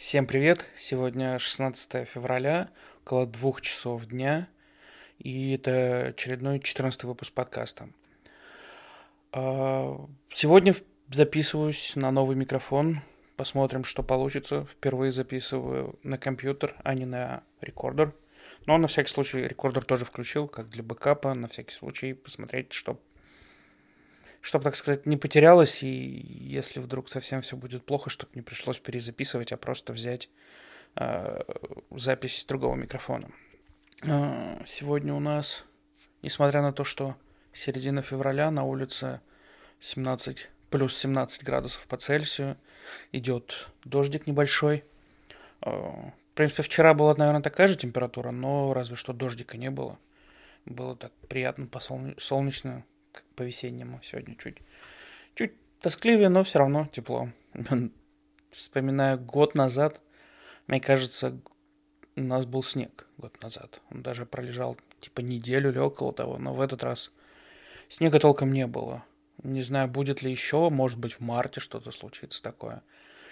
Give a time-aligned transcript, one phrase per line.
[0.00, 0.66] Всем привет!
[0.78, 2.70] Сегодня 16 февраля,
[3.02, 4.48] около двух часов дня,
[5.18, 7.90] и это очередной 14 выпуск подкаста.
[9.32, 10.00] А,
[10.32, 10.74] сегодня
[11.10, 13.02] записываюсь на новый микрофон,
[13.36, 14.64] посмотрим, что получится.
[14.72, 18.14] Впервые записываю на компьютер, а не на рекордер.
[18.64, 22.98] Но на всякий случай рекордер тоже включил, как для бэкапа, на всякий случай посмотреть, что
[24.40, 28.78] чтобы, так сказать, не потерялось, и если вдруг совсем все будет плохо, чтобы не пришлось
[28.78, 30.30] перезаписывать, а просто взять
[30.96, 31.40] э,
[31.90, 33.30] запись другого микрофона.
[34.04, 35.64] Э, сегодня у нас,
[36.22, 37.16] несмотря на то, что
[37.52, 39.20] середина февраля, на улице
[39.80, 42.56] 17, плюс 17 градусов по Цельсию,
[43.12, 44.84] идет дождик небольшой.
[45.60, 49.98] Э, в принципе, вчера была, наверное, такая же температура, но разве что дождика не было.
[50.64, 51.68] Было так приятно,
[52.18, 52.84] солнечно,
[53.40, 54.58] по-весеннему сегодня чуть,
[55.34, 57.30] чуть тоскливее, но все равно тепло.
[58.50, 60.02] Вспоминаю год назад,
[60.66, 61.40] мне кажется,
[62.16, 63.80] у нас был снег год назад.
[63.90, 67.12] Он даже пролежал типа неделю или около того, но в этот раз
[67.88, 69.04] снега толком не было.
[69.42, 72.82] Не знаю, будет ли еще, может быть, в марте что-то случится такое.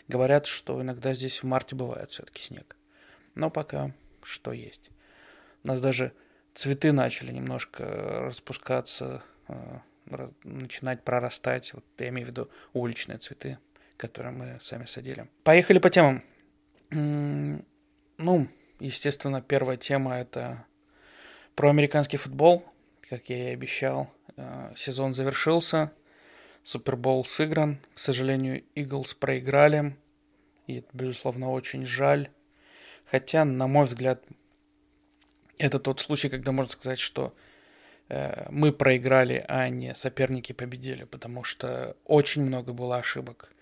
[0.08, 2.78] Говорят, что иногда здесь в марте бывает все-таки снег.
[3.34, 3.92] Но пока
[4.22, 4.88] что есть.
[5.64, 6.14] У нас даже
[6.54, 7.84] цветы начали немножко
[8.24, 9.78] распускаться, Э,
[10.44, 13.58] начинать прорастать, вот я имею в виду уличные цветы,
[13.96, 15.28] которые мы сами садили.
[15.44, 16.22] Поехали по темам.
[16.90, 18.48] Ну,
[18.80, 20.64] естественно, первая тема это
[21.54, 22.64] про американский футбол.
[23.08, 25.92] Как я и обещал, э, сезон завершился,
[26.62, 27.78] Супербол сыгран.
[27.94, 29.96] К сожалению, Иглс проиграли,
[30.66, 32.28] и это, безусловно, очень жаль.
[33.06, 34.22] Хотя, на мой взгляд,
[35.56, 37.34] это тот случай, когда можно сказать, что
[38.08, 43.52] мы проиграли, а не соперники победили, потому что очень много было ошибок.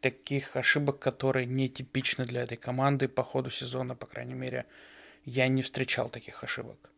[0.00, 4.64] Таких ошибок, которые не типичны для этой команды по ходу сезона, по крайней мере,
[5.26, 6.90] я не встречал таких ошибок.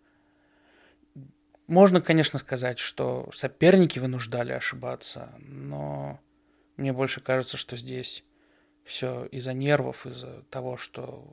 [1.66, 6.20] Можно, конечно, сказать, что соперники вынуждали ошибаться, но
[6.76, 8.24] мне больше кажется, что здесь
[8.84, 11.28] все из-за нервов, из-за того, что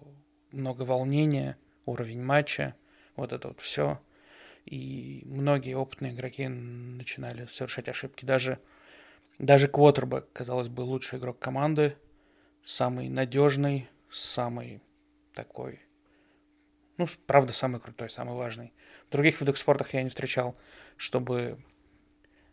[0.51, 2.75] много волнения, уровень матча,
[3.15, 4.01] вот это вот все–
[4.65, 8.25] и многие опытные игроки начинали совершать ошибки.
[8.25, 8.59] Даже,
[9.37, 11.97] даже Квотербек, казалось бы, лучший игрок команды,
[12.63, 14.81] самый надежный, самый
[15.33, 15.79] такой,
[16.97, 18.73] ну, правда, самый крутой, самый важный.
[19.07, 20.57] В других видах спорта я не встречал,
[20.97, 21.57] чтобы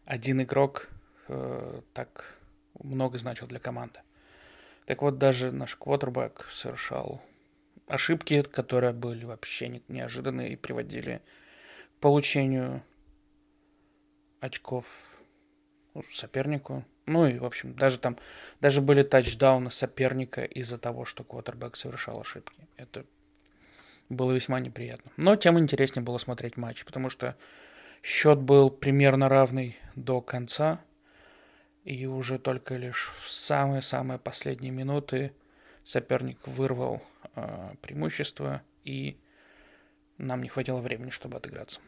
[0.04, 0.88] один игрок
[1.28, 2.38] э, так
[2.78, 4.00] много значил для команды.
[4.86, 7.20] Так вот, даже наш квотербек совершал
[7.88, 11.22] ошибки, которые были вообще неожиданные и приводили
[12.00, 12.82] получению
[14.40, 14.84] очков
[16.12, 16.84] сопернику.
[17.06, 18.18] Ну и, в общем, даже там,
[18.60, 22.66] даже были тачдауны соперника из-за того, что квотербек совершал ошибки.
[22.76, 23.04] Это
[24.08, 25.10] было весьма неприятно.
[25.16, 27.36] Но тем интереснее было смотреть матч, потому что
[28.02, 30.80] счет был примерно равный до конца.
[31.84, 35.32] И уже только лишь в самые-самые последние минуты
[35.84, 37.00] соперник вырвал
[37.36, 39.16] э, преимущество и
[40.18, 41.80] нам не хватило времени, чтобы отыграться.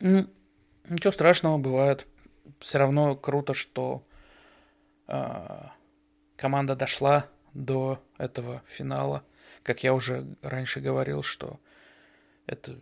[0.00, 2.06] Ничего страшного бывает.
[2.60, 4.06] Все равно круто, что
[5.06, 5.62] э,
[6.36, 9.22] команда дошла до этого финала.
[9.62, 11.60] Как я уже раньше говорил, что
[12.46, 12.80] это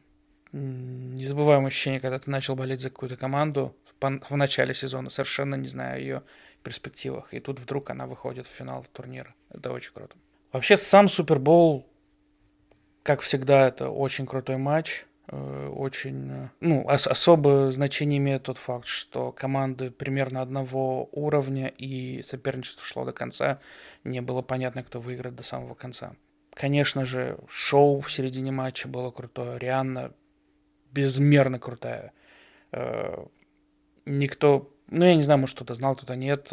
[0.52, 5.96] незабываемое ощущение, когда ты начал болеть за какую-то команду в начале сезона, совершенно не зная
[5.96, 6.22] о ее
[6.62, 7.32] перспективах.
[7.34, 9.34] И тут вдруг она выходит в финал турнира.
[9.50, 10.16] Это очень круто.
[10.52, 11.88] Вообще сам Супербол
[13.06, 15.06] как всегда, это очень крутой матч.
[15.28, 21.68] Э, очень, э, ну, ос- особое значение имеет тот факт, что команды примерно одного уровня
[21.68, 23.60] и соперничество шло до конца.
[24.02, 26.16] Не было понятно, кто выиграет до самого конца.
[26.52, 29.56] Конечно же, шоу в середине матча было крутое.
[29.60, 30.12] Рианна
[30.90, 32.12] безмерно крутая.
[32.72, 33.24] Э,
[34.04, 36.52] никто, ну, я не знаю, может, кто-то знал, кто-то нет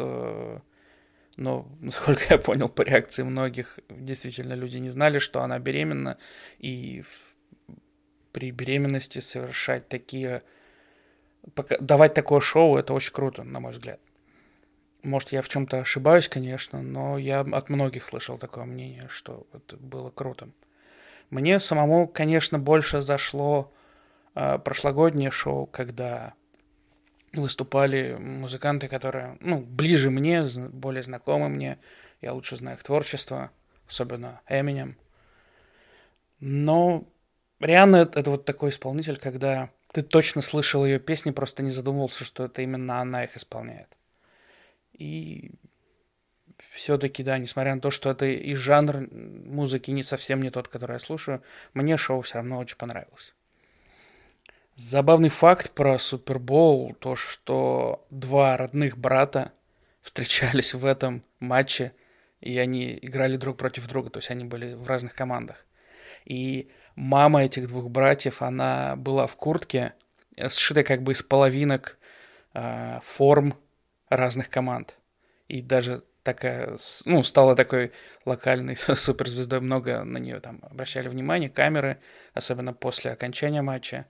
[1.36, 6.18] но, насколько я понял по реакции многих, действительно люди не знали, что она беременна,
[6.58, 7.04] и
[8.32, 10.42] при беременности совершать такие...
[11.80, 14.00] Давать такое шоу, это очень круто, на мой взгляд.
[15.02, 19.76] Может, я в чем-то ошибаюсь, конечно, но я от многих слышал такое мнение, что это
[19.76, 20.48] было круто.
[21.28, 23.70] Мне самому, конечно, больше зашло
[24.34, 26.32] э, прошлогоднее шоу, когда
[27.40, 31.78] выступали музыканты, которые, ну, ближе мне, более знакомы мне.
[32.20, 33.50] Я лучше знаю их творчество,
[33.88, 34.96] особенно Эминем.
[36.40, 37.04] Но
[37.60, 42.24] Рианна это, это вот такой исполнитель, когда ты точно слышал ее песни, просто не задумывался,
[42.24, 43.96] что это именно она их исполняет.
[44.92, 45.52] И
[46.70, 50.94] все-таки, да, несмотря на то, что это и жанр музыки не совсем не тот, который
[50.94, 51.42] я слушаю,
[51.72, 53.34] мне шоу все равно очень понравилось.
[54.76, 59.52] Забавный факт про Супербол, то, что два родных брата
[60.02, 61.92] встречались в этом матче,
[62.40, 65.64] и они играли друг против друга, то есть они были в разных командах.
[66.24, 69.94] И мама этих двух братьев, она была в куртке,
[70.48, 71.96] сшитой как бы из половинок
[72.52, 73.56] э, форм
[74.08, 74.98] разных команд.
[75.46, 77.92] И даже такая, ну, стала такой
[78.24, 82.00] локальной суперзвездой, много на нее там обращали внимание, камеры,
[82.32, 84.06] особенно после окончания матча.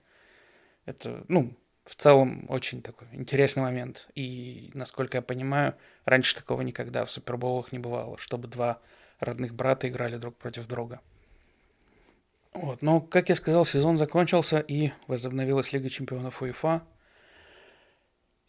[0.85, 1.55] Это, ну,
[1.85, 4.07] в целом очень такой интересный момент.
[4.15, 8.79] И, насколько я понимаю, раньше такого никогда в суперболах не бывало, чтобы два
[9.19, 10.99] родных брата играли друг против друга.
[12.53, 16.83] Вот, но, как я сказал, сезон закончился и возобновилась Лига чемпионов УЕФА.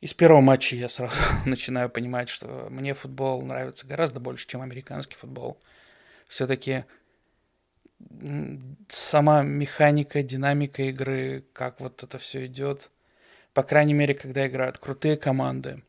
[0.00, 1.16] И с первого матча я сразу
[1.46, 5.58] начинаю понимать, что мне футбол нравится гораздо больше, чем американский футбол.
[6.28, 6.84] Все-таки
[8.88, 12.90] сама механика, динамика игры, как вот это все идет.
[13.52, 15.82] По крайней мере, когда играют крутые команды,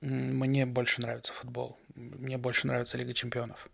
[0.00, 1.78] мне больше нравится футбол.
[1.94, 3.68] Мне больше нравится Лига чемпионов.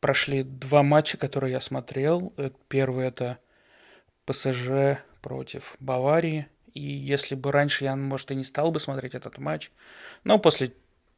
[0.00, 2.32] Прошли два матча, которые я смотрел.
[2.36, 3.38] Э, первый это
[4.26, 6.46] ПСЖ против Баварии.
[6.72, 9.70] И если бы раньше я, может, и не стал бы смотреть этот матч,
[10.24, 10.74] но после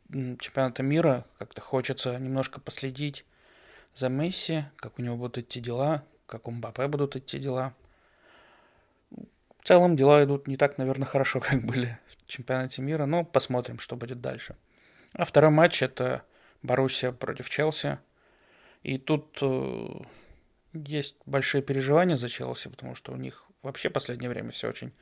[0.09, 3.25] чемпионата мира как-то хочется немножко последить
[3.97, 7.75] за Месси, как у него будут идти дела, как у Мбаппе будут идти дела.
[9.11, 13.79] В целом дела идут не так, наверное, хорошо, как были в чемпионате мира, но посмотрим,
[13.79, 14.57] что будет дальше.
[15.15, 16.23] А второй матч это
[16.63, 17.99] Боруссия против Челси.
[18.83, 19.89] И тут э,
[20.75, 24.93] есть большие переживания за Челси, потому что у них вообще в последнее время все очень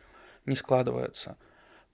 [0.47, 1.37] не складывается.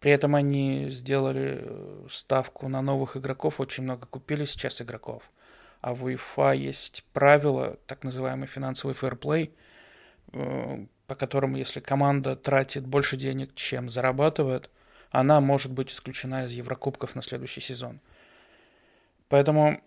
[0.00, 5.31] При этом они сделали э, ставку на новых игроков, очень много купили сейчас игроков
[5.80, 9.54] а в UEFA есть правила, так называемый финансовый фэрплей,
[10.32, 14.70] э, по которому, если команда тратит больше денег, чем зарабатывает,
[15.10, 18.00] она может быть исключена из Еврокубков на следующий сезон.
[19.28, 19.80] Поэтому,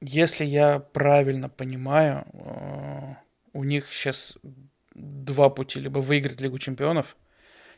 [0.00, 3.14] если я правильно понимаю, э,
[3.52, 4.36] у них сейчас
[4.94, 5.80] два пути.
[5.80, 7.16] Либо выиграть Лигу чемпионов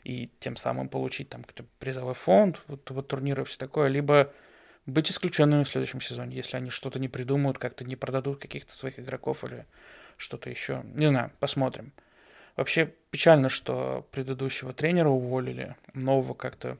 [0.04, 4.32] и тем самым получить там какой-то призовой фонд, вот, вот турниры и все такое, либо
[4.86, 8.98] быть исключенными в следующем сезоне, если они что-то не придумают, как-то не продадут каких-то своих
[8.98, 9.66] игроков или
[10.16, 10.82] что-то еще.
[10.84, 11.92] Не знаю, посмотрим.
[12.56, 16.78] Вообще печально, что предыдущего тренера уволили, нового как-то...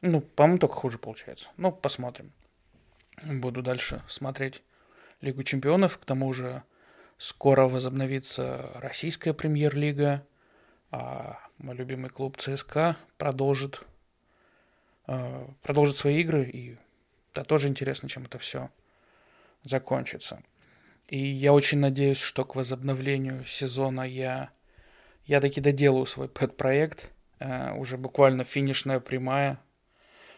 [0.00, 1.48] Ну, по-моему, только хуже получается.
[1.56, 2.32] Ну, посмотрим.
[3.24, 4.62] Буду дальше смотреть
[5.20, 5.98] Лигу чемпионов.
[5.98, 6.62] К тому же
[7.18, 10.26] скоро возобновится российская премьер-лига,
[10.90, 13.82] а мой любимый клуб ЦСКА продолжит
[15.62, 16.76] продолжит свои игры, и
[17.34, 18.70] да, тоже интересно, чем это все
[19.64, 20.42] закончится.
[21.08, 24.50] И я очень надеюсь, что к возобновлению сезона я,
[25.26, 27.10] я таки доделаю свой пэт-проект,
[27.40, 29.60] uh, уже буквально финишная прямая.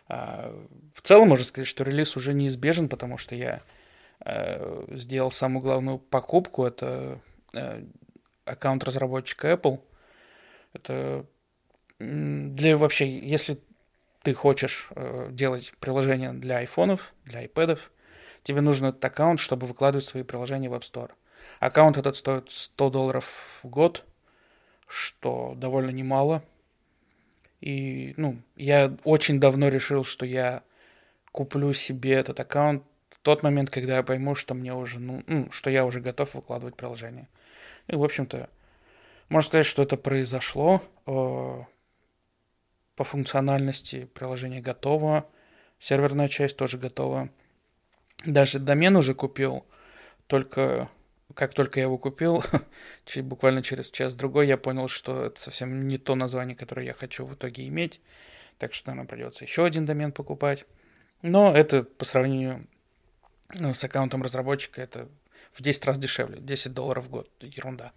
[0.09, 3.63] Uh, в целом можно сказать, что релиз уже неизбежен, потому что я
[4.89, 7.21] сделал самую главную покупку, это
[8.47, 9.79] аккаунт разработчика Apple.
[10.73, 11.27] Это
[11.99, 13.61] для вообще, если
[14.27, 17.93] ты хочешь э, делать приложение для айфонов, для айпэдов,
[18.43, 21.13] тебе нужен этот аккаунт, чтобы выкладывать свои приложения в App Store.
[21.61, 24.05] Аккаунт этот стоит 100 долларов в год,
[24.89, 26.43] что довольно немало.
[27.61, 30.65] И, ну, я очень давно решил, что я
[31.31, 35.53] куплю себе этот аккаунт в тот момент, когда я пойму, что мне уже, ну, ну
[35.53, 37.29] что я уже готов выкладывать приложение.
[37.87, 38.51] И, в общем-то,
[39.29, 40.83] можно сказать, что это произошло.
[42.97, 45.29] По функциональности приложение готово,
[45.79, 47.29] серверная часть тоже готова.
[48.25, 49.67] Даже домен уже купил,
[50.27, 50.91] только
[51.35, 52.43] как только я его купил,
[53.17, 57.35] буквально через час-другой, я понял, что это совсем не то название, которое я хочу в
[57.35, 58.01] итоге иметь.
[58.59, 60.65] Так что, наверное, придется еще один домен покупать.
[61.21, 62.67] Но это по сравнению
[63.53, 65.09] ну, с аккаунтом разработчика, это
[65.53, 66.41] в 10 раз дешевле.
[66.41, 67.31] 10 долларов в год.
[67.41, 67.93] Ерунда.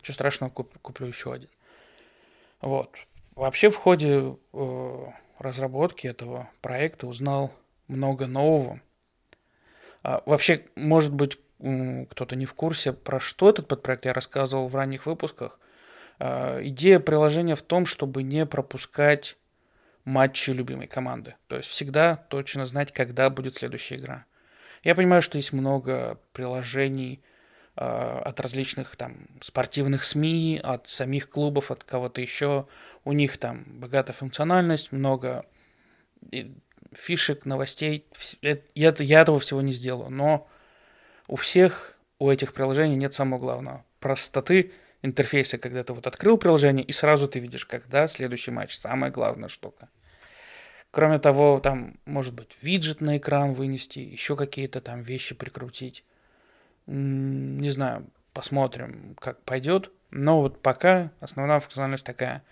[0.00, 1.48] Ничего страшного, куп, куплю еще один.
[2.60, 2.90] Вот.
[3.34, 5.06] Вообще в ходе э,
[5.38, 7.52] разработки этого проекта узнал
[7.88, 8.80] много нового.
[10.02, 14.74] А, вообще, может быть, кто-то не в курсе, про что этот подпроект я рассказывал в
[14.76, 15.58] ранних выпусках.
[16.18, 19.36] А, идея приложения в том, чтобы не пропускать
[20.04, 21.34] матчи любимой команды.
[21.48, 24.26] То есть всегда точно знать, когда будет следующая игра.
[24.82, 27.22] Я понимаю, что есть много приложений,
[27.76, 32.66] от различных там спортивных СМИ, от самих клубов, от кого-то еще.
[33.04, 35.44] У них там богатая функциональность, много
[36.92, 38.06] фишек, новостей.
[38.42, 40.10] Я, я этого всего не сделаю.
[40.10, 40.48] Но
[41.26, 43.84] у всех, у этих приложений нет самого главного.
[43.98, 48.76] Простоты интерфейса, когда ты вот открыл приложение, и сразу ты видишь, когда следующий матч.
[48.76, 49.88] Самая главная штука.
[50.90, 56.04] Кроме того, там, может быть, виджет на экран вынести, еще какие-то там вещи прикрутить.
[56.86, 59.90] Не знаю, посмотрим, как пойдет.
[60.10, 62.42] Но вот пока основная функциональность такая.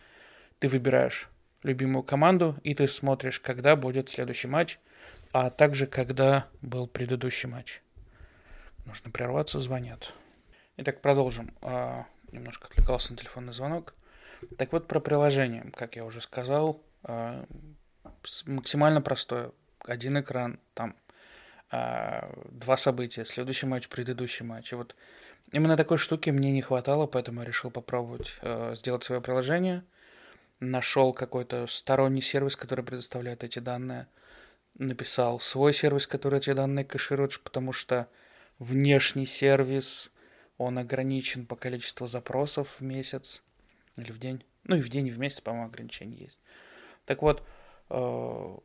[0.59, 1.29] Ты выбираешь
[1.63, 4.79] любимую команду, и ты смотришь, когда будет следующий матч,
[5.33, 7.83] а также когда был предыдущий матч.
[8.85, 10.13] Нужно прерваться, звонят.
[10.77, 11.55] Итак, продолжим.
[11.61, 13.95] А, немножко отвлекался на телефонный звонок.
[14.59, 17.45] Так вот, про приложение, как я уже сказал, а,
[18.47, 19.53] максимально простое.
[19.85, 20.97] Один экран, там
[21.73, 24.73] два события, следующий матч, предыдущий матч.
[24.73, 24.95] И вот
[25.53, 28.39] именно такой штуки мне не хватало, поэтому я решил попробовать
[28.75, 29.83] сделать свое приложение–
[30.63, 34.07] нашел какой-то сторонний сервис, который предоставляет эти данные,
[34.79, 38.09] написал свой сервис, который эти данные кэширует, потому что
[38.59, 40.11] внешний сервис,
[40.57, 43.43] он ограничен по количеству запросов в месяц
[43.97, 44.45] или в день.
[44.65, 46.39] Ну и в день, и в месяц, по-моему, ограничение есть.
[47.05, 47.43] Так вот,
[47.91, 48.57] э,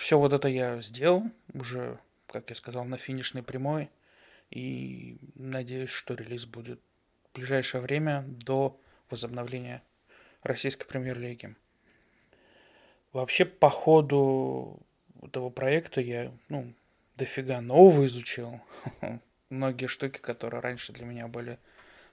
[0.00, 3.90] все вот это я сделал уже, как я сказал, на финишной прямой.
[4.50, 6.80] И надеюсь, что релиз будет
[7.28, 8.80] в ближайшее время до
[9.10, 9.82] возобновления
[10.42, 11.54] российской премьер-лиги.
[13.12, 14.80] Вообще, по ходу
[15.22, 16.72] этого проекта я, ну,
[17.16, 18.58] дофига нового изучил.
[19.50, 21.58] Многие штуки, которые раньше для меня были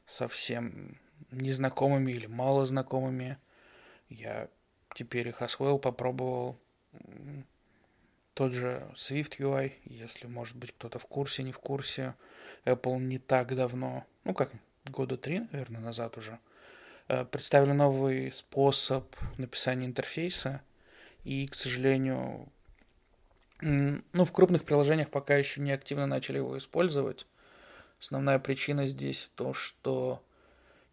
[0.06, 1.00] совсем
[1.32, 3.38] незнакомыми или мало знакомыми,
[4.10, 4.50] я
[4.94, 6.60] теперь их освоил, попробовал.
[8.38, 12.14] Тот же Swift UI, если, может быть, кто-то в курсе, не в курсе.
[12.66, 14.52] Apple не так давно, ну как,
[14.86, 16.40] года три, наверное, назад уже–
[17.08, 20.62] Э, представили новый способ написания интерфейса,
[21.24, 22.50] и, к сожалению,
[23.62, 27.26] ну, в крупных приложениях пока еще не активно начали его использовать.
[28.00, 30.24] Основная причина здесь то, что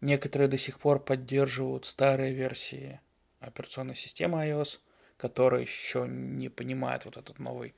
[0.01, 2.99] некоторые до сих пор поддерживают старые версии
[3.39, 4.79] операционной системы iOS,
[5.17, 7.75] которые еще не понимают вот этот новый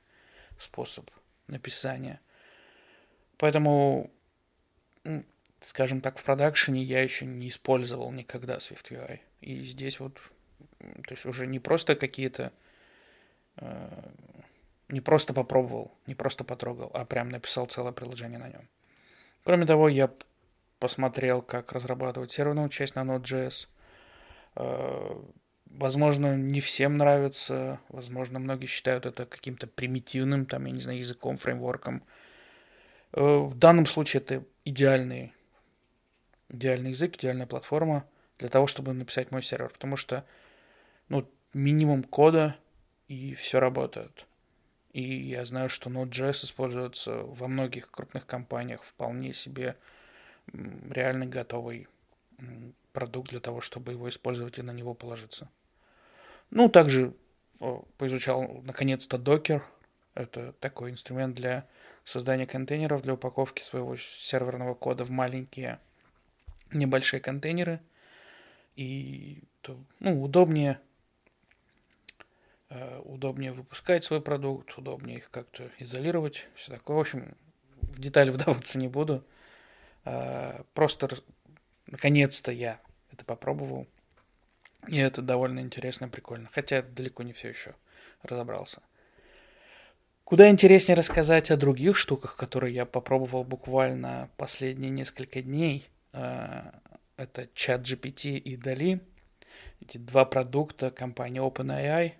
[0.58, 1.10] способ
[1.46, 2.20] написания.
[3.36, 4.10] Поэтому
[5.60, 9.20] скажем так, в продакшене я еще не использовал никогда SwiftUI.
[9.40, 10.14] И здесь вот,
[10.78, 12.52] то есть уже не просто какие-то,
[13.56, 14.10] э,
[14.88, 18.68] не просто попробовал, не просто потрогал, а прям написал целое приложение на нем.
[19.44, 20.10] Кроме того, я
[20.78, 23.68] посмотрел, как разрабатывать серверную часть на Node.js.
[24.56, 25.22] Э,
[25.70, 31.36] возможно, не всем нравится, возможно, многие считают это каким-то примитивным, там, я не знаю, языком,
[31.36, 32.02] фреймворком.
[33.12, 35.32] Э, в данном случае это идеальный
[36.48, 38.06] идеальный язык, идеальная платформа
[38.38, 40.24] для того, чтобы написать мой сервер, потому что,
[41.08, 42.56] ну, минимум кода,
[43.06, 44.26] и все работает.
[44.92, 49.76] И я знаю, что Node.js используется во многих крупных компаниях вполне себе
[50.52, 51.88] реально готовый
[52.92, 55.48] продукт для того, чтобы его использовать и на него положиться.
[56.50, 57.14] Ну, также
[57.96, 59.62] поизучал наконец-то Docker.
[60.14, 61.66] Это такой инструмент для
[62.04, 65.78] создания контейнеров, для упаковки своего серверного кода в маленькие
[66.72, 67.80] небольшие контейнеры,
[68.76, 69.42] и
[70.00, 70.80] ну, удобнее,
[72.70, 76.96] э, удобнее выпускать свой продукт, удобнее их как-то изолировать, все такое.
[76.96, 77.36] В общем,
[77.80, 79.24] в детали вдаваться не буду.
[80.04, 81.08] Э, просто
[81.86, 82.80] наконец-то я
[83.12, 83.86] это попробовал.
[84.88, 86.48] И это довольно интересно и прикольно.
[86.52, 87.74] Хотя далеко не все еще
[88.22, 88.82] разобрался.
[90.24, 96.70] Куда интереснее рассказать о других штуках, которые я попробовал буквально последние несколько дней– Э,
[97.16, 99.00] это чат GPT и Dali.
[99.80, 102.12] Эти два продукта компании OpenAI,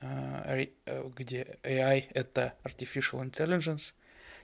[0.00, 3.92] э, э, где AI— это Artificial Intelligence,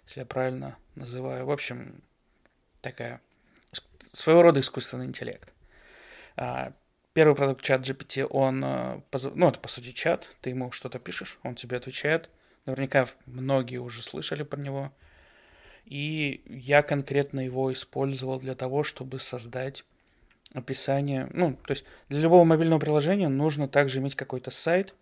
[0.06, 1.46] если я правильно называю.
[1.46, 2.02] В общем,
[2.80, 3.20] такая
[4.12, 5.52] своего рода искусственный интеллект.
[7.16, 11.54] Первый продукт чат GPT, он, ну, это по сути чат, ты ему что-то пишешь, он
[11.54, 12.28] тебе отвечает.
[12.66, 14.92] Наверняка многие уже слышали про него.
[15.86, 19.86] И я конкретно его использовал для того, чтобы создать
[20.52, 21.30] описание.
[21.32, 24.94] Ну, то есть для любого мобильного приложения нужно также иметь какой-то сайт,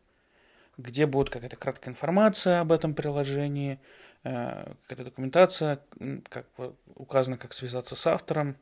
[0.78, 3.80] где будет какая-то краткая информация об этом приложении,
[4.22, 5.80] э, какая-то документация,
[6.28, 6.46] как
[6.94, 8.56] указано, как связаться с автором.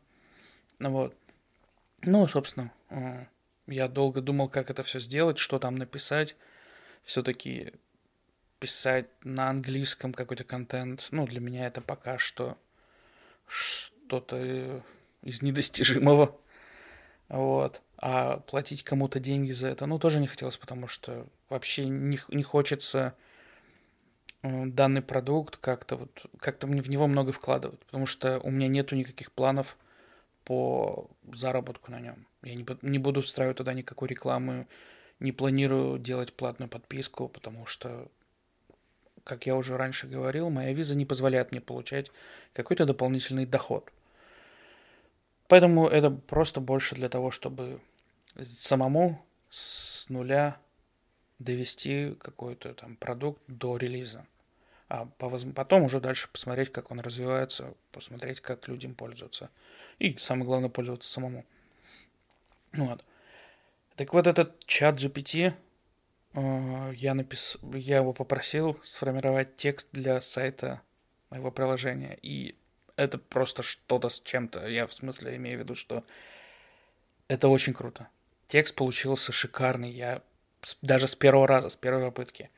[0.79, 1.15] Вот.
[2.01, 3.27] Ну, собственно, э,
[3.67, 6.37] я долго думал, как это все сделать, что там написать.
[7.05, 7.73] Все-таки
[8.59, 12.57] писать на английском какой-то контент, ну, для меня это пока что
[13.47, 14.83] что-то
[15.23, 16.39] из недостижимого.
[17.29, 17.81] Вот.
[17.97, 22.43] А платить кому-то деньги за это, ну, тоже не хотелось, потому что вообще не, не
[22.43, 23.15] хочется
[24.43, 28.69] э, данный продукт как-то вот как-то мне в него много вкладывать, потому что у меня
[28.69, 29.77] нету никаких планов
[30.45, 32.27] по заработку на нем.
[32.43, 34.67] Я не, не буду встраивать туда никакой рекламы,
[35.21, 38.09] не планирую делать платную подписку, потому что,
[39.25, 42.11] как я уже раньше говорил, моя виза не позволяет мне получать
[42.53, 43.93] какой-то дополнительный доход.
[45.49, 47.81] Поэтому это просто больше для того, чтобы
[48.43, 50.57] самому с нуля
[51.39, 54.27] довести какой-то там продукт до релиза.
[54.89, 59.51] А потом уже дальше посмотреть, как он развивается, посмотреть, как людям пользоваться.
[59.99, 61.45] И самое главное, пользоваться самому.
[62.73, 63.05] Вот.
[63.97, 65.53] Так вот этот чат GPT,
[66.35, 67.59] э, я, напис...
[67.75, 70.81] я его попросил сформировать текст для сайта
[71.31, 72.19] моего приложения.
[72.23, 72.57] И
[72.97, 74.67] это просто что-то с чем-то.
[74.67, 76.05] Я в смысле имею в виду, что
[77.29, 78.09] это очень круто.
[78.49, 79.91] Текст получился шикарный.
[79.91, 80.23] Я
[80.81, 82.51] даже с первого раза, с первой попытки.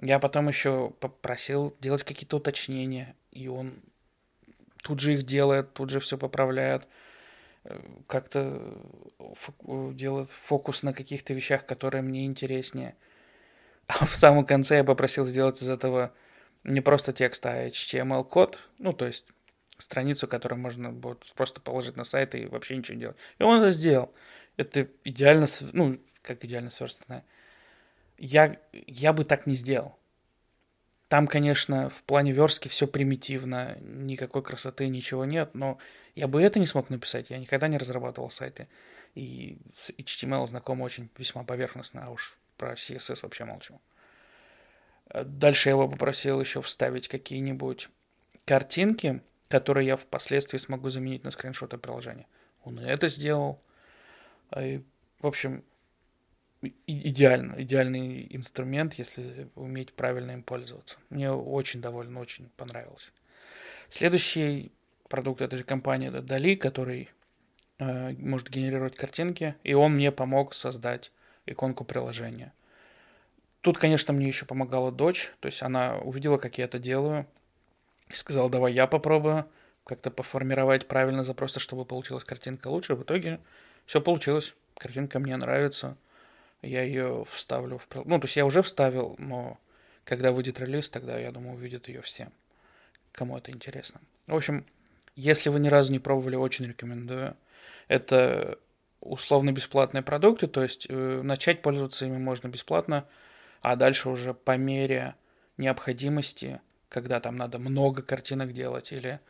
[0.00, 3.80] Я потом еще попросил делать какие-то уточнения, и он
[4.82, 6.86] тут же их делает, тут же все поправляет
[8.06, 8.78] как-то
[9.92, 12.96] делает фокус на каких-то вещах, которые мне интереснее.
[13.88, 16.12] А в самом конце я попросил сделать из этого
[16.64, 19.26] не просто текст, а HTML-код, ну, то есть
[19.78, 23.16] страницу, которую можно будет просто положить на сайт и вообще ничего не делать.
[23.38, 24.12] И он это сделал.
[24.56, 27.24] Это идеально, ну, как идеально сверстанное.
[28.18, 29.96] Я, я бы так не сделал.
[31.08, 35.78] Там, конечно, в плане верстки все примитивно, никакой красоты, ничего нет, но
[36.16, 38.66] я бы это не смог написать, я никогда не разрабатывал сайты.
[39.14, 43.80] И с HTML знаком очень весьма поверхностно, а уж про CSS вообще молчу.
[45.14, 47.88] Дальше я его попросил еще вставить какие-нибудь
[48.44, 52.26] картинки, которые я впоследствии смогу заменить на скриншоты приложения.
[52.64, 53.62] Он это сделал.
[54.50, 54.82] В
[55.22, 55.62] общем,
[56.86, 60.98] идеально, идеальный инструмент, если уметь правильно им пользоваться.
[61.10, 63.10] Мне очень довольно, очень понравился.
[63.88, 64.72] Следующий
[65.08, 67.10] продукт этой же компании это Dali, который
[67.78, 71.12] э, может генерировать картинки, и он мне помог создать
[71.46, 72.52] иконку приложения.
[73.60, 77.26] Тут, конечно, мне еще помогала дочь, то есть она увидела, как я это делаю,
[78.08, 79.48] сказала, давай я попробую
[79.84, 82.94] как-то поформировать правильно запросы, чтобы получилась картинка лучше.
[82.94, 83.40] В итоге
[83.86, 84.54] все получилось.
[84.76, 85.96] Картинка мне нравится
[86.62, 87.86] я ее вставлю в...
[88.04, 89.58] Ну, то есть я уже вставил, но
[90.04, 92.30] когда выйдет релиз, тогда, я думаю, увидят ее все,
[93.12, 94.00] кому это интересно.
[94.26, 94.66] В общем,
[95.14, 97.36] если вы ни разу не пробовали, очень рекомендую.
[97.88, 98.58] Это
[99.00, 103.06] условно бесплатные продукты, то есть э, начать пользоваться ими можно бесплатно,
[103.62, 105.14] а дальше уже по мере
[105.56, 109.20] необходимости, когда там надо много картинок делать, или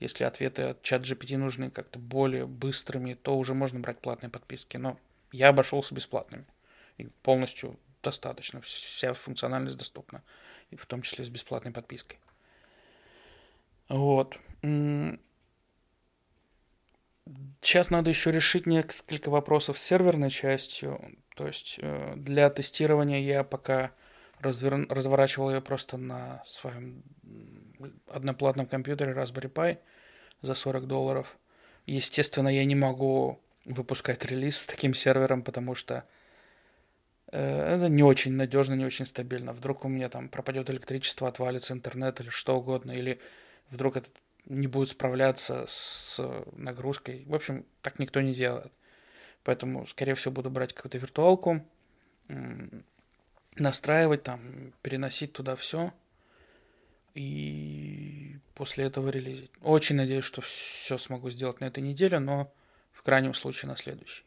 [0.00, 4.76] если ответы от чат GPT нужны как-то более быстрыми, то уже можно брать платные подписки.
[4.76, 4.98] Но
[5.32, 6.44] я обошелся бесплатными
[6.98, 8.60] и полностью достаточно.
[8.60, 10.22] Вся функциональность доступна,
[10.70, 12.18] и в том числе с бесплатной подпиской.
[13.88, 14.38] Вот.
[17.60, 21.18] Сейчас надо еще решить несколько вопросов с серверной частью.
[21.34, 23.92] То есть э, для тестирования я пока
[24.40, 24.86] развер...
[24.88, 27.02] разворачивал ее просто на своем
[28.06, 29.78] одноплатном компьютере Raspberry Pi
[30.40, 31.36] за 40 долларов.
[31.86, 36.04] Естественно, я не могу выпускать релиз с таким сервером, потому что
[37.36, 39.52] это не очень надежно, не очень стабильно.
[39.52, 43.20] Вдруг у меня там пропадет электричество, отвалится интернет или что угодно, или
[43.70, 44.10] вдруг это
[44.46, 46.20] не будет справляться с
[46.52, 47.24] нагрузкой.
[47.26, 48.72] В общем, так никто не делает.
[49.42, 51.64] Поэтому, скорее всего, буду брать какую-то виртуалку,
[53.56, 55.92] настраивать там, переносить туда все
[57.14, 59.50] и после этого релизить.
[59.62, 62.52] Очень надеюсь, что все смогу сделать на этой неделе, но
[62.92, 64.24] в крайнем случае на следующий.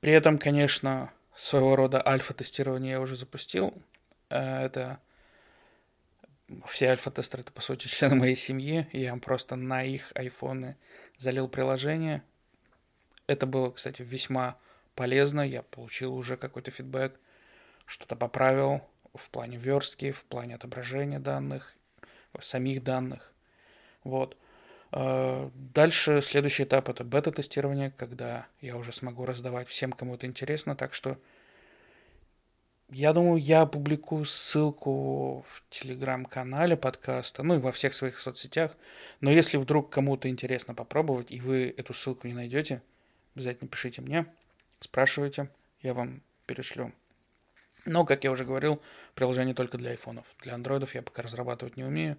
[0.00, 3.74] При этом, конечно, своего рода альфа-тестирование я уже запустил.
[4.30, 5.00] Э, это
[6.66, 8.88] все альфа-тестеры, это, по сути, члены моей семьи.
[8.92, 10.76] Я просто на их айфоны
[11.16, 12.22] залил приложение.
[13.26, 14.56] Это было, кстати, весьма
[14.94, 15.40] полезно.
[15.40, 17.18] Я получил уже какой-то фидбэк,
[17.86, 18.82] что-то поправил
[19.14, 21.72] в плане верстки, в плане отображения данных,
[22.40, 23.32] самих данных.
[24.04, 24.36] Вот.
[24.92, 30.76] А, дальше следующий этап это бета-тестирование, когда я уже смогу раздавать всем, кому это интересно.
[30.76, 31.18] Так что
[32.90, 38.76] я думаю, я опубликую ссылку в телеграм-канале подкаста, ну и во всех своих соцсетях.
[39.20, 42.82] Но если вдруг кому-то интересно попробовать, и вы эту ссылку не найдете,
[43.34, 44.26] обязательно пишите мне,
[44.78, 45.50] спрашивайте,
[45.82, 46.92] я вам перешлю.
[47.86, 48.80] Но, как я уже говорил,
[49.14, 50.24] приложение только для айфонов.
[50.42, 52.16] Для андроидов я пока разрабатывать не умею.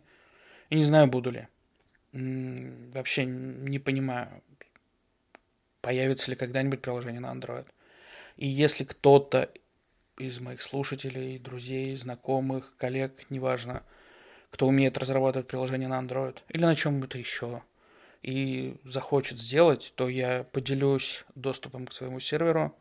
[0.70, 1.48] И не знаю, буду ли
[2.14, 4.42] вообще не понимаю,
[5.82, 7.66] появится ли когда-нибудь приложение на Android.
[8.38, 9.50] И если кто-то
[10.18, 13.84] из моих слушателей, друзей, знакомых, коллег, неважно,
[14.50, 17.64] кто умеет разрабатывать приложение на Android или на чем-то еще,
[18.24, 22.76] и захочет сделать, то я поделюсь доступом к своему серверу,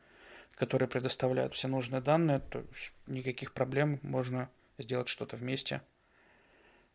[0.55, 2.65] который предоставляет все нужные данные, то
[3.07, 5.83] никаких проблем, можно сделать что-то вместе.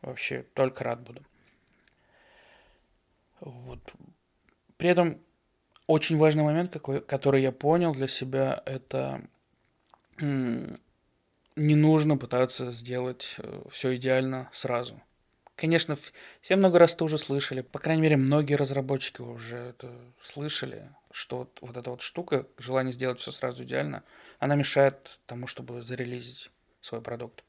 [0.02, 1.24] Вообще только рад буду.
[3.42, 3.80] Вот.
[4.78, 5.20] При этом
[5.88, 9.22] очень важный момент, какой, который я понял для себя, это
[10.20, 15.02] не нужно пытаться сделать э, все идеально сразу.
[15.56, 15.98] Конечно,
[16.40, 19.92] все много раз это уже слышали, по крайней мере, многие разработчики уже это
[20.24, 24.04] слышали, что вот, вот эта вот штука, желание сделать все сразу идеально,
[24.40, 26.50] она мешает тому, чтобы зарелизить
[26.80, 27.44] свой продукт.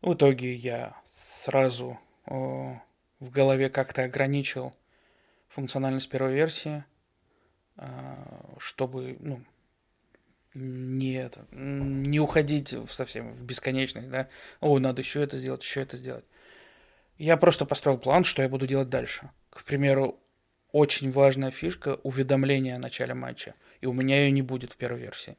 [0.00, 2.80] В итоге я сразу о,
[3.20, 4.74] в голове как-то ограничил
[5.48, 6.84] функциональность первой версии,
[7.76, 9.42] а, чтобы ну,
[10.54, 14.28] не, это, не уходить совсем в бесконечность, да,
[14.60, 16.24] о, надо еще это сделать, еще это сделать.
[17.18, 19.30] Я просто построил план, что я буду делать дальше.
[19.50, 20.20] К примеру,
[20.72, 23.54] очень важная фишка– уведомление о начале матча.
[23.80, 25.36] И у меня ее не будет в первой версии.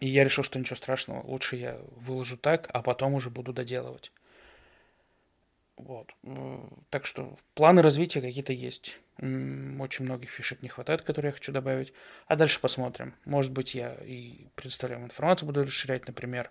[0.00, 4.10] И я решил, что ничего страшного, лучше я выложу так, а потом уже буду доделывать.
[5.84, 6.14] Вот.
[6.90, 8.98] Так что планы развития какие-то есть.
[9.18, 11.92] Очень многих фишек не хватает, которые я хочу добавить.
[12.26, 13.14] А дальше посмотрим.
[13.24, 16.50] Может быть, я и предоставляемую информацию буду расширять, например,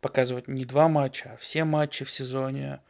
[0.00, 2.80] показывать не два матча, а все матчи в сезоне,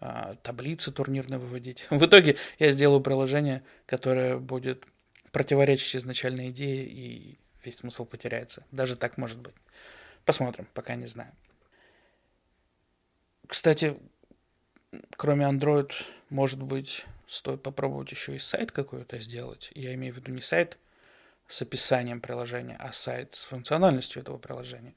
[0.00, 1.86] а, таблицы турнирные выводить.
[1.90, 4.84] В итоге я сделаю приложение, которое будет
[5.32, 8.64] противоречить изначальной идее, и весь смысл потеряется.
[8.70, 9.54] Даже так может быть.
[10.24, 11.32] Посмотрим, пока не знаю.
[13.46, 13.96] Кстати,
[15.16, 15.92] кроме Android,
[16.30, 19.70] может быть, стоит попробовать еще и сайт какой-то сделать.
[19.74, 20.78] Я имею в виду не сайт
[21.48, 24.94] с описанием приложения, а сайт с функциональностью этого приложения.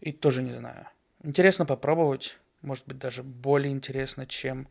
[0.00, 0.88] И тоже не знаю.
[1.22, 4.68] Интересно попробовать, может быть, даже более интересно, чем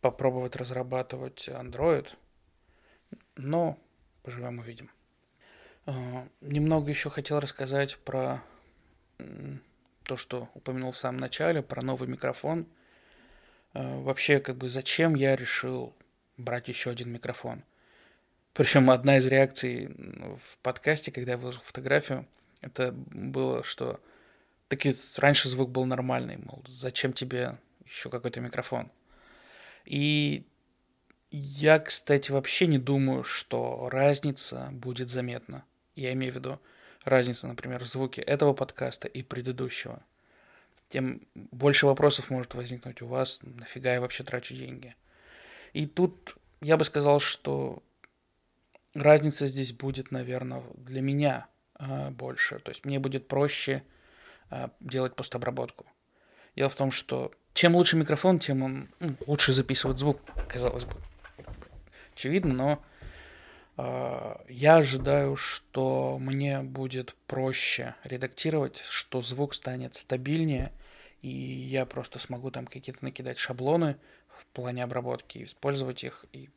[0.00, 2.08] попробовать разрабатывать Android.
[3.36, 3.78] Но
[4.22, 4.90] поживем увидим.
[5.86, 8.42] А, немного еще хотел рассказать про
[10.04, 12.66] то, что упомянул в самом начале, про новый микрофон–
[13.74, 15.94] вообще, как бы, зачем я решил
[16.36, 17.64] брать еще один микрофон.
[18.52, 19.88] Причем одна из реакций
[20.42, 22.26] в подкасте, когда я выложил фотографию,
[22.60, 24.00] это было, что
[24.68, 28.90] таки раньше звук был нормальный, мол, зачем тебе еще какой-то микрофон.
[29.84, 30.46] И
[31.30, 35.64] я, кстати, вообще не думаю, что разница будет заметна.
[35.94, 36.60] Я имею в виду
[37.04, 40.02] разница, например, в звуке этого подкаста и предыдущего
[40.90, 44.94] тем больше вопросов может возникнуть у вас, нафига я вообще трачу деньги.
[45.72, 47.82] И тут я бы сказал, что
[48.94, 51.46] разница здесь будет, наверное, для меня
[51.78, 52.58] э, больше.
[52.58, 53.82] То есть мне будет проще
[54.50, 55.86] э, делать постобработку.
[56.56, 60.94] Дело в том, что чем лучше микрофон, тем он ну, лучше записывает звук, казалось бы.
[62.14, 62.84] Очевидно, но
[63.76, 70.72] э, я ожидаю, что мне будет проще редактировать, что звук станет стабильнее,
[71.22, 73.96] и я просто смогу там какие-то накидать шаблоны
[74.28, 76.48] в плане обработки, использовать их, и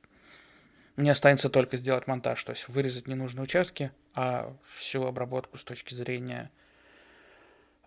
[0.95, 5.93] мне останется только сделать монтаж, то есть вырезать ненужные участки, а всю обработку с точки
[5.93, 6.51] зрения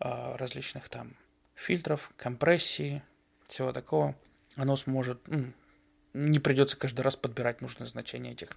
[0.01, 1.17] э, различных там
[1.55, 3.03] фильтров, компрессии,
[3.47, 4.17] всего такого,
[4.57, 5.53] оно сможет, ну,
[6.12, 8.51] не придется каждый раз подбирать нужное значение этих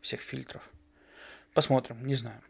[0.00, 0.70] всех фильтров.
[1.52, 2.40] Посмотрим, не знаю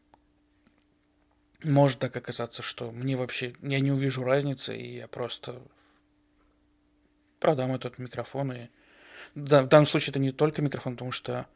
[1.63, 5.63] может так оказаться, что мне вообще, я не увижу разницы, и я просто
[7.41, 8.53] продам этот микрофон.
[8.53, 8.69] И...
[9.35, 11.47] Да, в данном случае это не только микрофон, потому что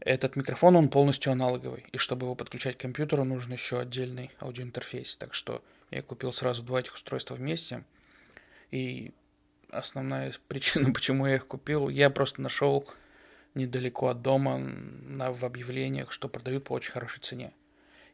[0.00, 5.16] этот микрофон, он полностью аналоговый, и чтобы его подключать к компьютеру, нужен еще отдельный аудиоинтерфейс.
[5.16, 7.84] Так что я купил сразу два этих устройства вместе,
[8.70, 9.12] и
[9.70, 12.88] основная причина, почему я их купил, я просто нашел
[13.54, 17.52] недалеко от дома на, в объявлениях, что продают по очень хорошей цене.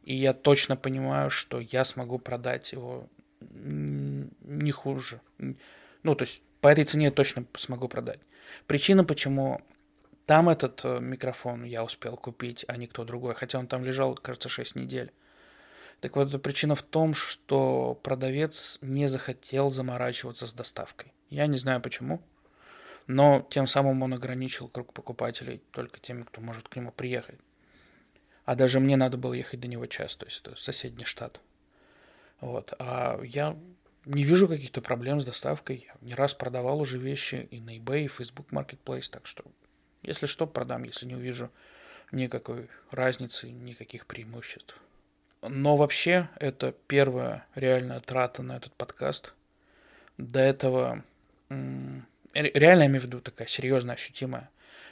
[0.08, 5.20] И я точно понимаю, что я смогу продать его не хуже.
[6.02, 8.18] Ну, то есть по этой цене я точно смогу продать.
[8.66, 9.60] Причина, почему
[10.24, 14.14] там этот э, микрофон я успел купить, а не кто другой, хотя он там лежал,
[14.14, 15.12] кажется, 6 недель.
[16.00, 21.12] Так вот, эта причина в том, что продавец не захотел заморачиваться с доставкой.
[21.28, 22.22] Я не знаю почему,
[23.06, 27.38] но тем самым он ограничил круг покупателей только теми, кто может к нему приехать.
[28.48, 31.38] А даже мне надо было ехать до него час, то есть это соседний штат.
[32.40, 32.72] Вот.
[32.78, 33.58] А я
[34.06, 35.86] не вижу каких-то проблем с доставкой.
[35.86, 39.44] Я не раз продавал уже вещи и на eBay, и Facebook Marketplace, так что
[40.02, 41.50] если что, продам, если не увижу
[42.10, 44.80] никакой разницы, никаких преимуществ.
[45.42, 49.34] Но вообще это первая реальная трата на этот подкаст.
[50.16, 51.04] До этого
[51.50, 54.48] реально я имею в виду такая серьезная, ощутимая,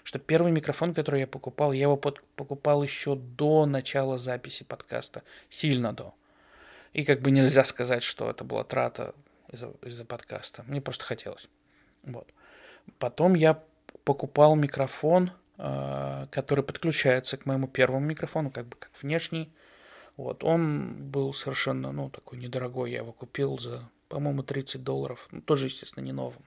[0.07, 5.25] что первый микрофон, который я покупал, я его под, покупал еще до начала записи подкаста,
[5.51, 6.15] сильно до.
[6.93, 9.17] И как бы нельзя сказать, что это была трата
[9.51, 10.63] из-за, из подкаста.
[10.69, 11.49] Мне просто хотелось.
[12.05, 12.29] Вот.
[13.01, 13.61] Потом я
[14.05, 19.53] покупал микрофон, э, который подключается к моему первому микрофону, как бы как внешний.
[20.17, 20.45] Вот.
[20.45, 22.93] Он был совершенно, ну, такой недорогой.
[22.93, 25.27] Я его купил за, по-моему, 30 долларов.
[25.33, 26.45] Ну, тоже, естественно, не новым.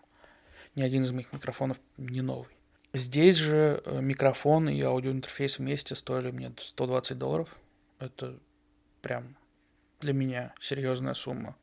[0.76, 2.48] Ни один из моих микрофонов не новый.
[2.94, 7.56] Здесь же э, микрофон и аудиоинтерфейс вместе стоили мне 120 долларов.
[8.00, 8.40] Это
[9.02, 9.38] прям
[10.00, 11.56] для меня серьезная сумма.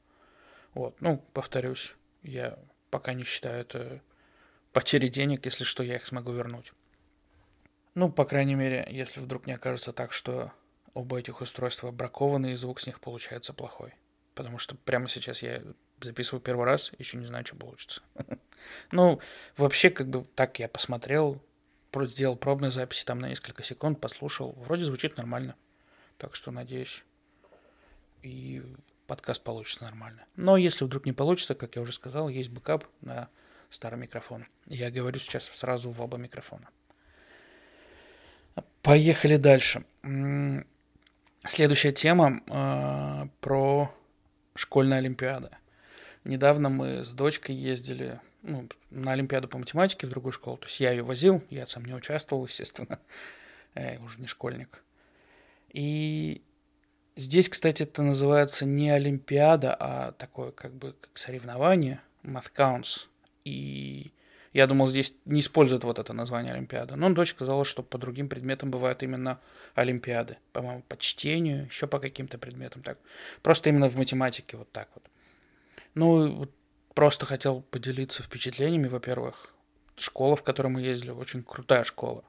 [0.74, 2.58] Вот, ну, повторюсь, я
[2.90, 4.02] пока не считаю это
[4.72, 6.72] потерей денег, если что, я их смогу вернуть.
[7.94, 10.52] Ну, по крайней мере, если вдруг не окажется так, что
[10.92, 13.94] оба этих устройства бракованы, и звук с них получается плохой.
[14.34, 15.62] Потому что прямо сейчас я
[16.00, 18.02] записываю первый раз, еще не знаю, что получится.
[18.90, 19.20] Ну,
[19.56, 21.40] вообще, как бы так я посмотрел,
[21.94, 24.52] сделал пробные записи там на несколько секунд, послушал.
[24.52, 25.54] Вроде звучит нормально.
[26.18, 27.04] Так что, надеюсь,
[28.22, 28.62] и
[29.06, 30.24] подкаст получится нормально.
[30.34, 33.28] Но если вдруг не получится, как я уже сказал, есть бэкап на
[33.70, 34.46] старый микрофон.
[34.66, 36.68] Я говорю сейчас сразу в оба микрофона.
[38.82, 39.84] Поехали дальше.
[41.46, 43.92] Следующая тема э, про
[44.54, 45.50] школьные олимпиады.
[46.26, 50.56] Недавно мы с дочкой ездили ну, на Олимпиаду по математике в другую школу.
[50.56, 52.98] То есть я ее возил, я сам не участвовал, естественно.
[53.74, 54.82] Я уже не школьник.
[55.68, 56.40] И
[57.18, 63.06] Здесь, кстати, это называется не Олимпиада, а такое как бы как соревнование, Math Counts.
[63.42, 64.12] И
[64.52, 66.94] я думал, здесь не используют вот это название Олимпиада.
[66.94, 69.40] Но дочь сказала, что по другим предметам бывают именно
[69.74, 70.36] Олимпиады.
[70.52, 72.82] По-моему, по чтению, еще по каким-то предметам.
[72.82, 72.98] Так.
[73.42, 75.04] Просто именно в математике вот так вот.
[75.96, 76.46] Ну,
[76.94, 79.52] просто хотел поделиться впечатлениями, во-первых.
[79.96, 82.22] Школа, в которой мы ездили, очень крутая школа.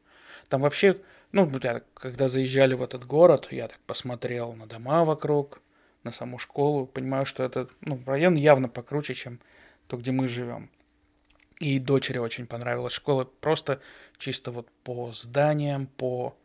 [0.50, 0.98] Там вообще
[1.32, 5.62] ну, я, когда заезжали в этот город, я так посмотрел на дома вокруг,
[6.04, 9.40] на саму школу, понимаю, что это ну, район явно покруче, чем
[9.88, 10.70] то, где мы живем.
[11.60, 13.82] И дочери очень понравилась школа, просто
[14.18, 16.38] чисто вот по зданиям, по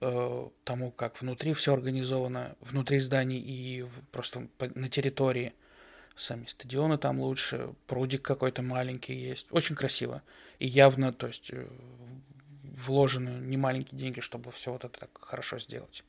[0.00, 5.52] э, тому, как внутри все организовано, внутри зданий и просто по, на территории.
[6.20, 9.46] Сами стадионы там лучше, прудик какой-то маленький есть.
[9.50, 10.22] Очень красиво.
[10.58, 11.66] И явно, то есть, э,
[12.62, 16.04] вложены немаленькие деньги, чтобы все вот это так хорошо сделать.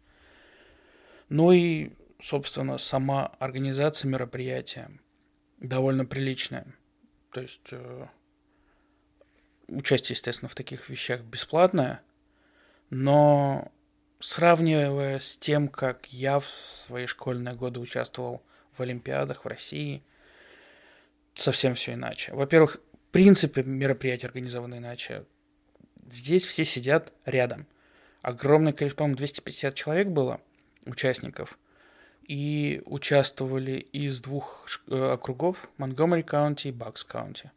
[1.29, 4.91] Ну и, собственно, сама организация мероприятия
[5.59, 6.67] довольно приличная.
[7.31, 8.07] То есть э,
[9.69, 12.01] участие, естественно, в таких вещах бесплатное,
[12.89, 13.71] но
[14.19, 18.43] сравнивая с тем, как я в свои школьные годы участвовал
[18.77, 20.03] в Олимпиадах в России,
[21.35, 22.33] совсем все иначе.
[22.33, 25.25] Во-первых, в принципе мероприятия организованы иначе.
[26.11, 27.67] Здесь все сидят рядом.
[28.21, 30.41] Огромное количество, по-моему, 250 человек было,
[30.85, 31.57] участников.
[32.27, 37.51] И участвовали из двух э, округов, Montgomery County и Bucks County.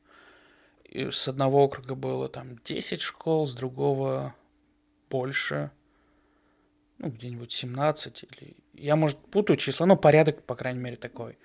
[0.90, 4.34] С одного округа было там 10 школ, с другого
[5.10, 5.70] больше,
[7.04, 8.56] ну, где-нибудь 17 или...
[8.72, 11.36] Я, может, путаю число, но порядок, по крайней мере, такой.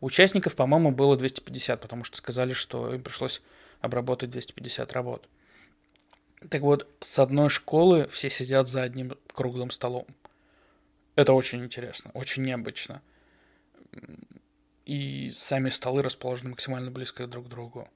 [0.00, 3.40] Участников, по-моему, было 250, потому что сказали, что им пришлось
[3.80, 5.26] обработать 250 работ.
[6.50, 10.06] Так вот, с одной школы все сидят за одним круглым столом.
[11.14, 13.00] Это очень интересно, очень необычно.
[14.84, 17.88] И сами столы расположены максимально близко друг к другу.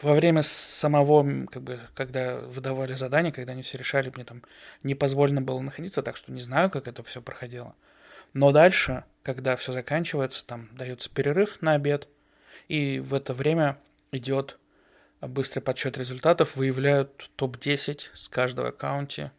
[0.00, 4.42] Во время самого, как бы, когда выдавали задания, когда они все решали, мне там
[4.82, 7.74] не позволено было находиться, так что не знаю, как это все проходило.
[8.34, 12.08] Но дальше, когда все заканчивается, там дается перерыв на обед,
[12.68, 13.78] и в это время
[14.12, 14.58] идет
[15.20, 19.32] быстрый подсчет результатов выявляют топ-10 с каждого аккаунте,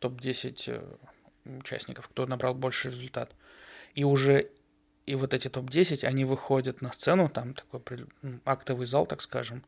[0.00, 3.34] топ-10 э, участников, кто набрал больше результат.
[3.94, 4.50] И уже
[5.06, 7.80] и вот эти топ-10, они выходят на сцену, там такой
[8.44, 9.64] актовый зал, так скажем.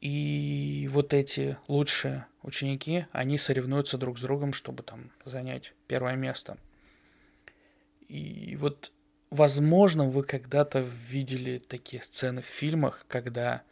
[0.00, 6.56] И вот эти лучшие ученики, они соревнуются друг с другом, чтобы там занять первое место.
[8.08, 8.92] И вот,
[9.30, 13.62] возможно, вы когда-то видели такие сцены в фильмах, когда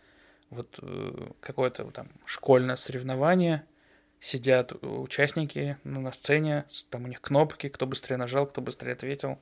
[0.50, 3.64] вот э, какое-то там школьное соревнование,
[4.20, 9.38] сидят участники на сцене, там у них кнопки, кто быстрее нажал, кто быстрее ответил.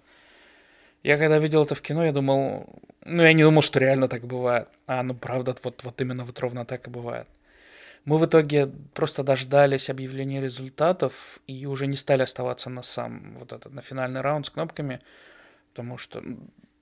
[1.04, 2.66] Я когда видел это в кино, я думал,
[3.04, 4.68] ну я не думал, что реально так бывает.
[4.86, 7.28] А, ну правда, вот, вот именно вот ровно так и бывает.
[8.06, 13.52] Мы в итоге просто дождались объявления результатов и уже не стали оставаться на сам вот
[13.52, 15.00] этот на финальный раунд с кнопками,
[15.70, 16.20] потому что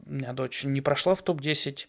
[0.06, 1.88] у меня дочь не прошла в топ-10,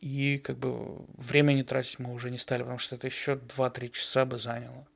[0.00, 4.24] и как бы времени тратить мы уже не стали, потому что это еще 2-3 часа
[4.24, 4.86] бы заняло.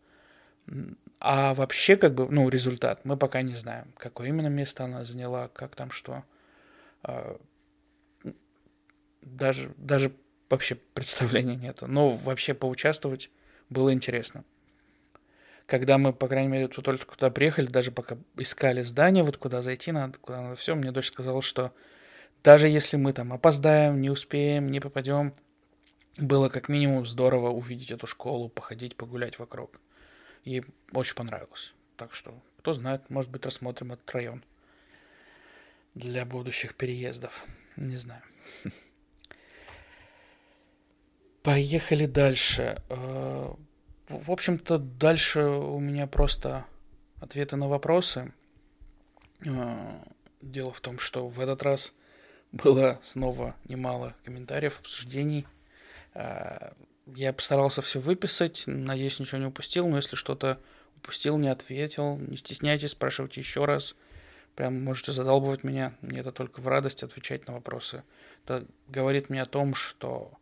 [1.21, 5.49] А вообще, как бы, ну, результат мы пока не знаем, какое именно место она заняла,
[5.49, 6.23] как там что.
[7.05, 7.39] А,
[9.21, 10.13] даже, даже
[10.49, 11.87] вообще представления нету.
[11.87, 13.31] Но вообще поучаствовать
[13.69, 14.45] было интересно.
[15.67, 19.93] Когда мы, по крайней мере, только туда приехали, даже пока искали здание, вот куда зайти
[19.93, 21.73] надо, куда надо все, мне дочь сказала, что
[22.43, 25.35] даже если мы там опоздаем, не успеем, не попадем,
[26.19, 29.81] было как минимум здорово увидеть эту школу, походить, погулять вокруг.
[30.45, 31.73] Ей очень понравилось.
[31.97, 34.45] Так что, кто знает, может быть, рассмотрим этот район
[35.95, 37.47] для будущих переездов.
[37.77, 38.23] Не знаю.
[41.43, 42.83] Поехали дальше.
[42.89, 43.55] Э,
[44.09, 46.65] в общем-то, дальше у меня просто
[47.21, 48.33] ответы на вопросы.
[49.45, 50.01] Э,
[50.41, 51.95] дело в том, что в этот раз
[52.53, 55.47] было снова немало комментариев, обсуждений.
[56.15, 56.73] А,
[57.07, 60.61] я постарался все выписать, надеюсь, ничего не упустил, но если что-то
[60.97, 63.97] упустил, не ответил, не стесняйтесь, спрашивайте еще раз.
[64.57, 68.05] Прям можете задалбывать меня, мне это только в радость отвечать на вопросы.
[68.45, 70.33] Это говорит мне о том, что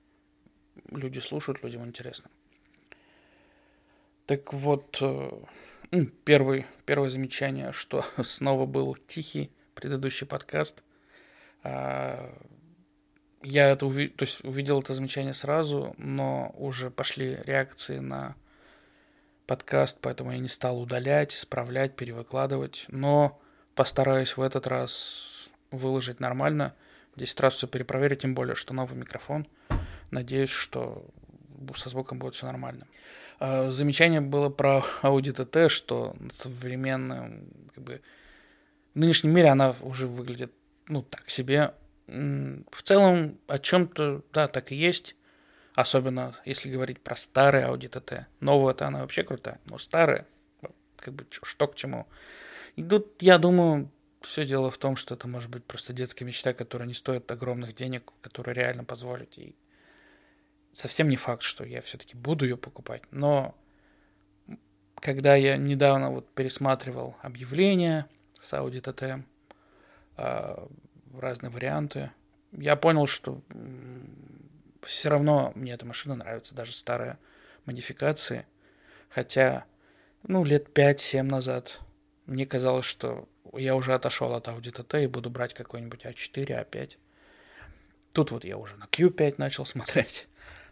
[0.91, 2.31] люди слушают, людям интересно.
[4.27, 5.31] Так вот, э,
[6.25, 10.83] первый, первое замечание, что снова был тихий предыдущий подкаст–
[11.63, 12.35] а,
[13.43, 14.09] я это уви...
[14.09, 18.37] то есть увидел это замечание сразу, но уже пошли реакции на
[19.47, 22.85] подкаст, поэтому я не стал удалять, исправлять, перевыкладывать.
[22.89, 23.41] Но
[23.75, 26.75] постараюсь в этот раз выложить нормально.
[27.17, 29.47] 10 раз все перепроверить, тем более, что новый микрофон.
[30.11, 31.07] Надеюсь, что
[31.77, 32.87] со звуком будет все нормально.
[33.39, 37.41] А, замечание было про Audi TT, что современная,
[37.75, 38.01] как бы,
[38.95, 40.53] в нынешнем мире она уже выглядит
[40.89, 41.75] ну, так себе.
[42.07, 45.17] В целом, о чем-то, да, так и есть.
[45.75, 48.27] Особенно, если говорить про старые Audi TT.
[48.41, 50.27] Новая-то она вообще крутая, но старая,
[50.97, 52.07] как бы, что к чему.
[52.77, 53.91] И тут, я думаю,
[54.23, 57.75] все дело в том, что это может быть просто детская мечта, которая не стоит огромных
[57.75, 59.57] денег, которая реально позволит ей.
[60.73, 63.55] Совсем не факт, что я все-таки буду ее покупать, но
[64.95, 68.07] когда я недавно вот пересматривал объявления
[68.41, 69.25] с Audi TT,
[70.17, 70.69] а,
[71.21, 72.11] разные варианты.
[72.53, 73.41] Я понял, что
[74.83, 77.19] все равно мне эта машина нравится, даже старая
[77.65, 78.47] модификации.
[79.09, 79.65] Хотя,
[80.23, 81.81] ну, лет 5-7 назад
[82.27, 86.97] мне казалось, что я уже отошел от Audi TT и буду брать какой-нибудь А4, А5.
[88.13, 90.29] Тут вот я уже на Q5 начал смотреть.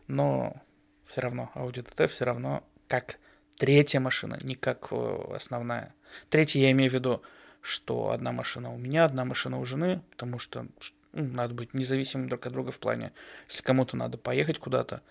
[0.07, 0.61] Но
[1.07, 3.19] все равно Audi TT все равно как
[3.57, 5.95] третья машина, не как э, основная.
[6.29, 7.23] Третья я имею в виду
[7.63, 10.67] что одна машина у меня, одна машина у жены, потому что
[11.13, 13.13] ну, надо быть независимым друг от друга в плане,
[13.49, 15.03] если кому-то надо поехать куда-то,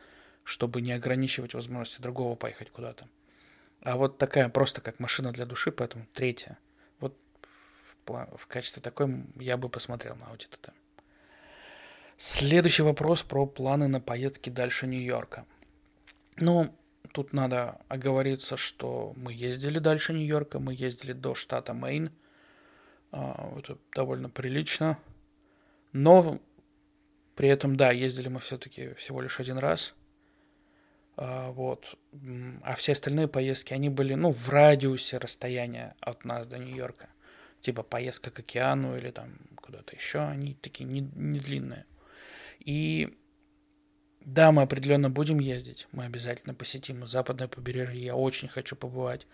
[0.43, 3.08] чтобы не ограничивать возможности другого поехать куда-то.
[3.84, 6.58] А вот такая просто как машина для души, поэтому третья.
[7.00, 7.18] Вот
[8.06, 10.72] в, в качестве такой я бы посмотрел на Audi TT.
[12.18, 15.46] Следующий вопрос про планы на поездки дальше Нью-Йорка.
[16.36, 16.76] Ну,
[17.13, 22.12] тут надо оговориться, что мы ездили дальше Нью-Йорка, мы ездили до штата Мэйн–
[23.12, 25.00] а, это довольно прилично.
[25.92, 26.39] Но
[27.36, 29.96] при этом, да, ездили мы все-таки всего лишь один раз.
[31.21, 31.97] А, вот.
[32.63, 37.10] А все остальные поездки, они были, ну, в радиусе расстояния от нас до Нью-Йорка.
[37.60, 41.86] Типа поездка к океану или там куда-то еще, они такие не, не длинные.
[42.60, 43.17] И
[44.21, 45.89] да, мы определенно будем ездить.
[45.91, 48.01] Мы обязательно посетим западное побережье.
[48.01, 49.27] Я очень хочу побывать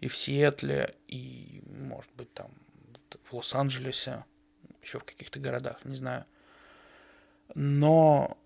[0.00, 2.50] и в Сиэтле, и, может быть, там
[3.24, 4.24] в Лос-Анджелесе,
[4.82, 6.24] еще в каких-то городах, не знаю.
[7.54, 8.38] Но,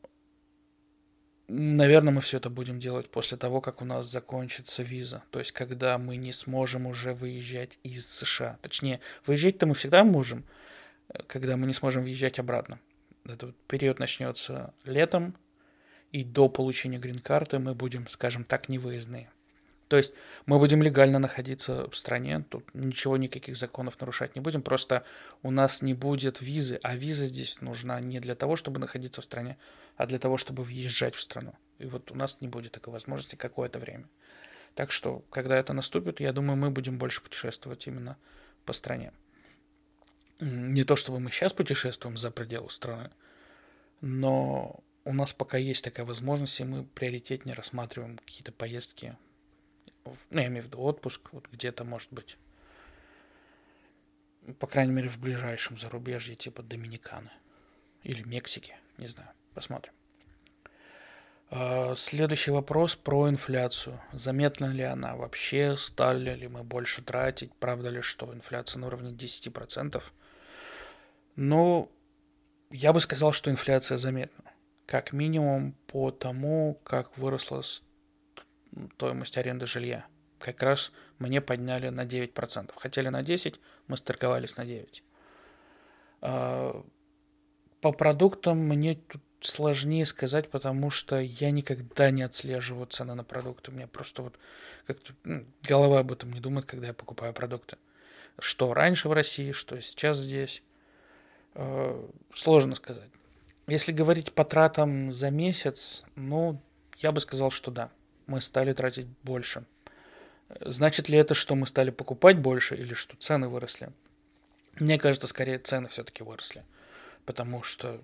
[1.51, 5.23] наверное, мы все это будем делать после того, как у нас закончится виза.
[5.31, 8.59] То есть, когда мы не сможем уже выезжать из США.
[8.63, 10.45] Точнее, выезжать-то мы всегда можем,
[11.27, 12.79] когда мы не сможем въезжать обратно.
[13.25, 15.37] Этот период начнется летом,
[16.13, 19.31] и до получения грин-карты мы будем, скажем так, невыездные.
[19.91, 20.15] То есть
[20.47, 25.03] мы будем легально находиться в стране, тут ничего, никаких законов нарушать не будем, просто
[25.43, 29.25] у нас не будет визы, а виза здесь нужна не для того, чтобы находиться в
[29.25, 29.59] стране,
[29.97, 31.57] а для того, чтобы въезжать в страну.
[31.81, 34.09] И вот у нас не будет такой возможности какое-то время.
[34.77, 38.17] Так что, когда это наступит, я думаю, мы будем больше путешествовать именно
[38.67, 39.13] по стране.
[40.39, 43.11] Не то, чтобы мы сейчас путешествуем за пределы страны,
[44.01, 49.17] но у нас пока есть такая возможность, и мы приоритетнее рассматриваем какие-то поездки,
[50.05, 52.37] ну, я имею в виду отпуск, вот где-то, может быть,
[54.59, 57.31] по крайней мере, в ближайшем зарубежье, типа Доминиканы
[58.03, 59.93] или Мексики, не знаю, посмотрим.
[61.51, 64.01] А, следующий вопрос про инфляцию.
[64.13, 65.77] Заметна ли она вообще?
[65.77, 67.53] Стали ли мы больше тратить?
[67.55, 70.03] Правда ли, что инфляция на уровне 10%?
[71.37, 71.91] Ну,
[72.71, 74.45] я бы сказал, что инфляция заметна.
[74.87, 77.63] Как минимум по тому, как выросла
[78.95, 80.07] стоимость аренды жилья.
[80.39, 82.73] Как раз мне подняли на 9%.
[82.77, 85.03] Хотели на 10%, мы сторговались на 9%.
[86.23, 86.83] А,
[87.81, 93.71] по продуктам мне тут сложнее сказать, потому что я никогда не отслеживаю цены на продукты.
[93.71, 94.39] У меня просто вот
[94.87, 97.77] как-то ну, голова об этом не думает, когда я покупаю продукты.
[98.39, 100.63] Что раньше в России, что сейчас здесь.
[101.55, 103.11] Э, сложно сказать.
[103.67, 106.61] Если говорить по тратам за месяц, ну,
[106.99, 107.91] я бы сказал, что да,
[108.31, 109.65] мы стали тратить больше.
[110.61, 113.91] Значит ли это, что мы стали покупать больше или что цены выросли?
[114.79, 116.65] Мне кажется, скорее цены все-таки выросли,
[117.27, 118.01] потому что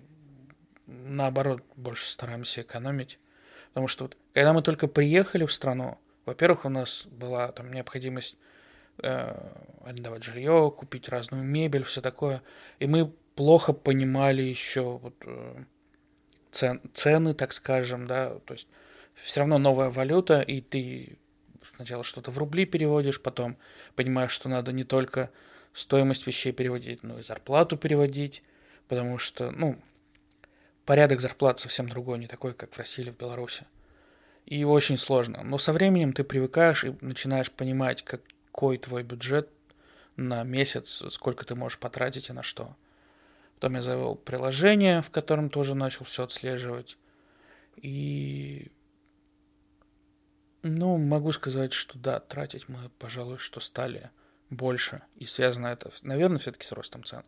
[0.87, 3.19] наоборот, больше стараемся экономить.
[3.69, 8.37] Потому что вот, когда мы только приехали в страну, во-первых, у нас была там необходимость
[9.03, 9.35] э,
[9.85, 12.41] арендовать жилье, купить разную мебель, все такое.
[12.79, 15.63] И мы плохо понимали еще вот, э,
[16.51, 18.67] цен, цены, так скажем, да, то есть
[19.23, 21.17] все равно новая валюта, и ты
[21.75, 23.57] сначала что-то в рубли переводишь, потом
[23.95, 25.31] понимаешь, что надо не только
[25.73, 28.43] стоимость вещей переводить, но и зарплату переводить,
[28.87, 29.79] потому что, ну,
[30.85, 33.65] порядок зарплат совсем другой, не такой, как в России или в Беларуси.
[34.45, 35.43] И очень сложно.
[35.43, 39.49] Но со временем ты привыкаешь и начинаешь понимать, какой твой бюджет
[40.15, 42.75] на месяц, сколько ты можешь потратить и на что.
[43.55, 46.97] Потом я завел приложение, в котором тоже начал все отслеживать.
[47.75, 48.71] И
[50.63, 54.09] ну, могу сказать, что да, тратить мы, пожалуй, что стали
[54.49, 55.01] больше.
[55.15, 57.23] И связано это, наверное, все-таки с ростом цен.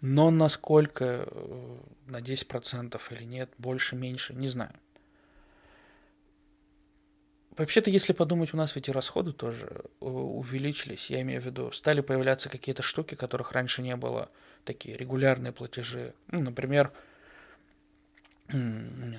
[0.00, 4.74] Но насколько, э, на 10% или нет, больше, меньше, не знаю.
[7.56, 11.10] Вообще-то, если подумать, у нас ведь и расходы тоже э, увеличились.
[11.10, 14.30] Я имею в виду, стали появляться какие-то штуки, которых раньше не было.
[14.64, 16.14] Такие регулярные платежи.
[16.28, 16.92] Ну, например,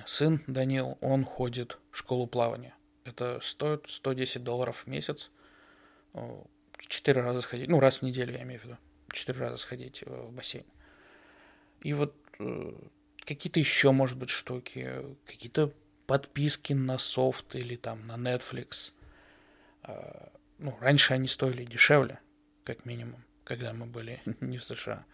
[0.06, 2.74] сын Данил, он ходит в школу плавания.
[3.04, 5.30] Это стоит 110 долларов в месяц
[6.88, 8.78] четыре раза сходить, ну, раз в неделю, я имею в виду,
[9.12, 10.64] четыре раза сходить э, в бассейн.
[11.82, 12.72] И вот э,
[13.24, 14.90] какие-то еще, может быть, штуки,
[15.26, 15.72] какие-то
[16.06, 18.92] подписки на софт или там на Netflix.
[19.84, 20.28] Э,
[20.58, 22.18] ну, раньше они стоили дешевле,
[22.64, 25.04] как минимум, когда мы были не в США.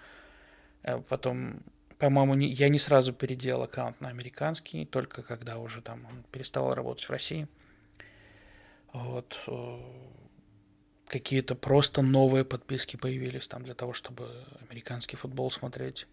[0.83, 1.63] А потом,
[1.99, 6.75] по-моему, не, я не сразу переделал аккаунт на американский, только когда уже там он переставал
[6.75, 7.49] работать в России.
[9.05, 9.39] Вот
[11.07, 14.29] какие-то просто новые подписки появились там для того, чтобы
[14.69, 16.07] американский футбол смотреть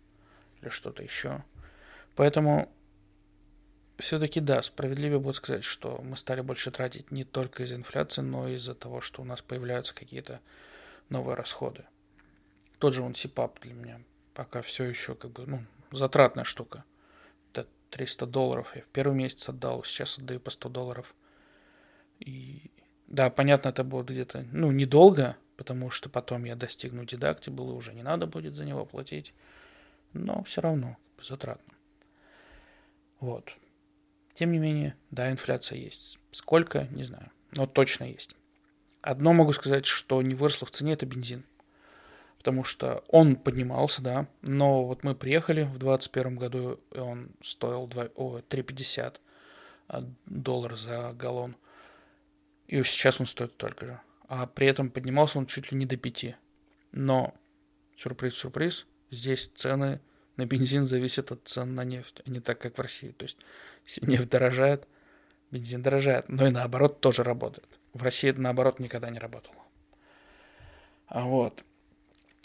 [0.61, 1.43] или что-то еще.
[2.15, 2.71] Поэтому
[3.97, 8.47] все-таки да, справедливее будет сказать, что мы стали больше тратить не только из-за инфляции, но
[8.47, 10.41] и из-за того, что у нас появляются какие-то
[11.09, 11.85] новые расходы.
[12.79, 13.99] Тот же он СИПАП для меня
[14.33, 16.83] пока все еще как бы, ну, затратная штука.
[17.51, 21.13] Это 300 долларов я в первый месяц отдал, сейчас отдаю по 100 долларов.
[22.19, 22.71] И
[23.13, 27.93] да, понятно, это будет где-то, ну, недолго, потому что потом я достигну дидактибл, и уже
[27.93, 29.35] не надо будет за него платить.
[30.13, 31.75] Но все равно затратно.
[33.19, 33.55] Вот.
[34.33, 36.17] Тем не менее, да, инфляция есть.
[36.31, 38.35] Сколько, не знаю, но точно есть.
[39.03, 41.43] Одно могу сказать, что не выросло в цене, это бензин.
[42.39, 47.85] Потому что он поднимался, да, но вот мы приехали в 2021 году, и он стоил
[47.85, 49.19] 2, о, 3,50
[50.25, 51.55] доллар за галлон.
[52.73, 54.01] И сейчас он стоит столько же.
[54.27, 56.35] А при этом поднимался он чуть ли не до 5.
[56.91, 57.35] Но,
[57.97, 60.01] сюрприз-сюрприз, здесь цены
[60.37, 63.11] на бензин зависят от цен на нефть, а не так, как в России.
[63.11, 63.37] То есть,
[64.01, 64.87] нефть дорожает,
[65.51, 66.27] бензин дорожает.
[66.29, 67.79] Но и наоборот тоже работает.
[67.93, 69.61] В России это наоборот никогда не работало.
[71.05, 71.63] А вот.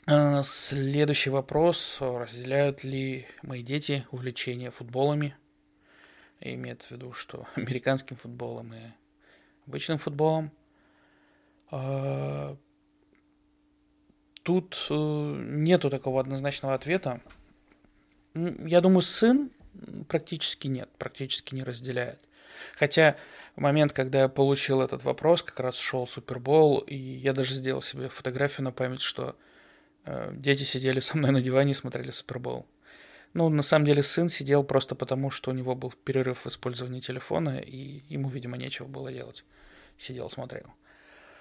[0.05, 1.97] А, следующий вопрос.
[2.01, 5.39] Разделяют ли мои дети увлечение футболами?
[6.41, 8.93] Имеется в виду, что американским футболом и
[9.69, 10.51] обычным футболом.
[11.71, 12.57] А,
[14.43, 17.21] тут э, нету такого однозначного ответа.
[18.35, 19.51] Я думаю, сын
[20.09, 22.21] практически нет, практически не разделяет.
[22.77, 23.17] Хотя
[23.57, 27.83] в момент, когда я получил этот вопрос, как раз шел Супербол, и я даже сделал
[27.83, 29.37] себе фотографию на память, что
[30.05, 32.67] э, дети сидели со мной на диване и смотрели Супербол.
[33.35, 37.01] Ну, на самом деле, сын сидел просто потому, что у него был перерыв в использовании
[37.01, 39.45] телефона, и ему, видимо, нечего было делать.
[39.99, 40.73] Сидел, смотрел.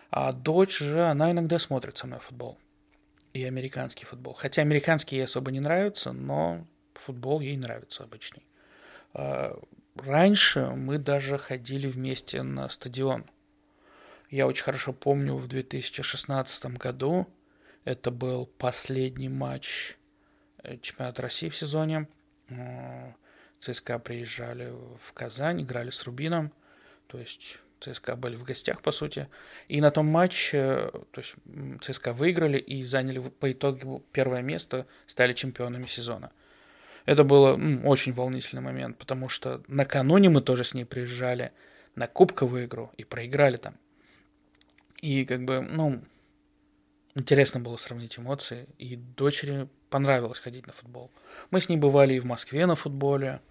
[0.10, 2.58] А дочь же, она иногда смотрит со мной футбол.
[3.34, 4.34] И американский футбол.
[4.34, 8.46] Хотя американский ей особо не нравится, но футбол ей нравится обычный.
[9.14, 9.60] А,
[9.96, 13.26] раньше мы даже ходили вместе на стадион.
[14.30, 17.28] Я очень хорошо помню в 2016 году,
[17.86, 19.97] это был последний матч
[20.68, 22.08] э, чемпионата России в сезоне.
[23.60, 26.54] ЦСКА приезжали в Казань, играли с Рубином.
[27.08, 29.28] То есть ЦСКА были в гостях, по сути.
[29.68, 31.36] И на том матче, то есть
[31.82, 36.32] ЦСКА выиграли и заняли по итогу первое место, стали чемпионами сезона.
[37.06, 41.52] Это был ну, очень волнительный момент, потому что накануне мы тоже с ней приезжали
[41.96, 43.78] на кубковую игру и проиграли там.
[45.02, 46.02] И как бы, ну,
[47.16, 48.68] интересно было сравнить эмоции.
[48.78, 51.12] И дочери понравилось ходить на футбол.
[51.52, 53.42] Мы с ней бывали и в Москве на футболе.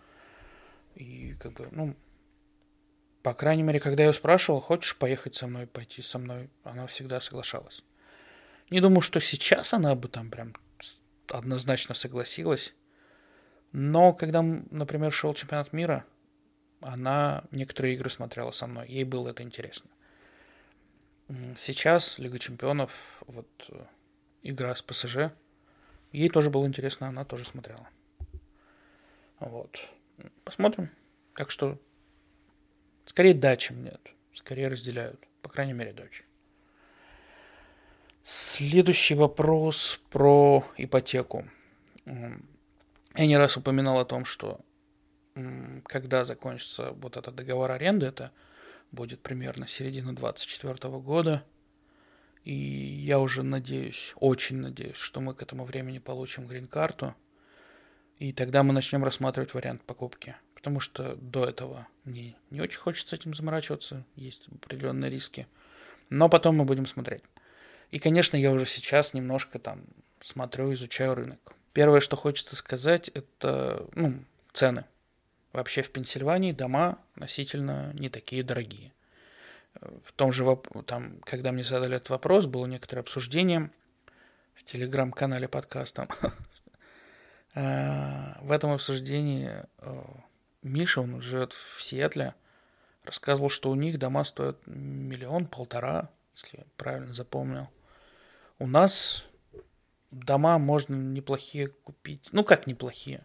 [0.94, 1.96] И как бы, ну,
[3.22, 6.86] по крайней мере, когда я ее спрашивал, хочешь поехать со мной, пойти со мной, она
[6.86, 7.82] всегда соглашалась.
[8.70, 10.54] Не думаю, что сейчас она бы там прям
[11.28, 12.74] однозначно согласилась.
[13.72, 16.04] Но когда, например, шел чемпионат мира,
[16.80, 18.88] она некоторые игры смотрела со мной.
[18.88, 19.90] Ей было это интересно.
[21.56, 22.92] Сейчас Лига чемпионов,
[23.26, 23.84] вот э,
[24.42, 25.32] игра с ПСЖ,
[26.20, 27.88] ей тоже было интересно, она тоже смотрела.
[29.38, 29.78] Вот.
[30.44, 30.90] Посмотрим.
[31.34, 31.78] Так что
[33.06, 34.00] Скорее да, чем нет.
[34.34, 35.18] Скорее разделяют.
[35.40, 36.24] По крайней мере, дочь.
[38.22, 41.48] Следующий вопрос про ипотеку.
[42.04, 44.60] Я не раз упоминал о том, что
[45.84, 48.32] когда закончится вот этот договор аренды, это
[48.90, 51.44] будет примерно середина 24 года,
[52.46, 57.14] и я уже надеюсь, очень надеюсь, что мы к этому времени получим грин-карту,
[58.18, 60.36] и тогда мы начнем рассматривать вариант покупки
[60.66, 65.46] потому что до этого мне не очень хочется этим заморачиваться, есть определенные риски.
[66.10, 67.22] Но потом мы будем смотреть.
[67.92, 69.84] И, конечно, я уже сейчас немножко там
[70.20, 71.54] смотрю, изучаю рынок.
[71.72, 74.18] Первое, что хочется сказать, это ну,
[74.52, 74.86] цены.
[75.52, 78.92] Вообще в Пенсильвании дома относительно не такие дорогие.
[80.04, 83.70] В том же, там, когда мне задали этот вопрос, было некоторое обсуждение
[84.54, 86.08] в телеграм-канале подкаста.
[87.54, 89.50] А, в этом обсуждении
[90.62, 92.34] Миша, он живет в Сиэтле,
[93.04, 97.68] рассказывал, что у них дома стоят миллион-полтора, если я правильно запомнил.
[98.58, 99.24] У нас
[100.10, 102.30] дома можно неплохие купить.
[102.32, 103.24] Ну, как неплохие?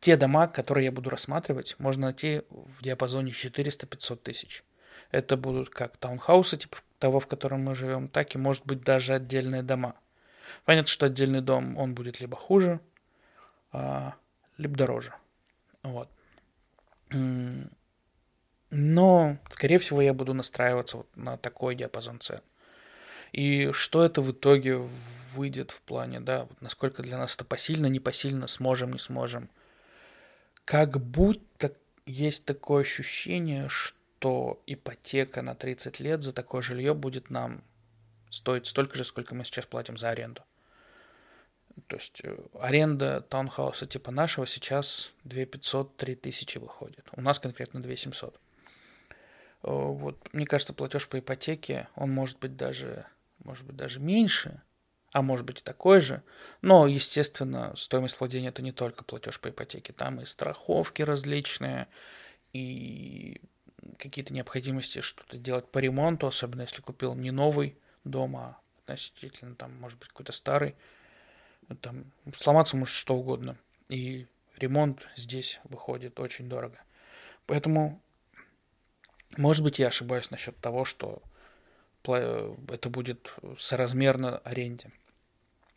[0.00, 4.64] Те дома, которые я буду рассматривать, можно найти в диапазоне 400-500 тысяч.
[5.10, 9.14] Это будут как таунхаусы, типа того, в котором мы живем, так и, может быть, даже
[9.14, 9.94] отдельные дома.
[10.64, 12.80] Понятно, что отдельный дом, он будет либо хуже,
[13.72, 14.14] а,
[14.56, 15.14] либо дороже.
[15.82, 16.08] Вот.
[18.70, 22.40] Но, скорее всего, я буду настраиваться вот на такой диапазон цен.
[23.32, 24.88] И что это в итоге
[25.34, 29.50] выйдет в плане, да, вот насколько для нас это посильно, не посильно, сможем, не сможем.
[30.64, 31.72] Как будто
[32.06, 33.96] есть такое ощущение, что
[34.66, 37.62] ипотека на 30 лет за такое жилье будет нам
[38.30, 40.42] стоить столько же, сколько мы сейчас платим за аренду.
[41.86, 47.06] То есть э, аренда таунхауса типа нашего сейчас 2 500, 3 тысячи выходит.
[47.12, 48.34] У нас конкретно 2 700.
[48.34, 48.38] Э,
[49.62, 53.06] вот, мне кажется, платеж по ипотеке, он может быть даже,
[53.42, 54.62] может быть даже меньше,
[55.12, 56.22] а может быть и такой же.
[56.60, 61.88] Но, естественно, стоимость владения это не только платеж по ипотеке, там и страховки различные,
[62.52, 63.40] и
[63.98, 69.74] какие-то необходимости что-то делать по ремонту, особенно если купил не новый дом, а относительно там,
[69.78, 70.74] может быть, какой-то старый
[71.80, 73.56] там сломаться может что угодно.
[73.88, 74.26] И
[74.56, 76.78] ремонт здесь выходит очень дорого.
[77.46, 78.00] Поэтому,
[79.36, 81.22] может быть, я ошибаюсь насчет того, что
[82.06, 84.90] это будет соразмерно аренде.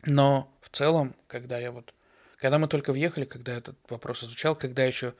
[0.05, 1.93] Но в целом, когда я вот,
[2.37, 5.13] когда мы только въехали, когда этот вопрос изучал, когда еще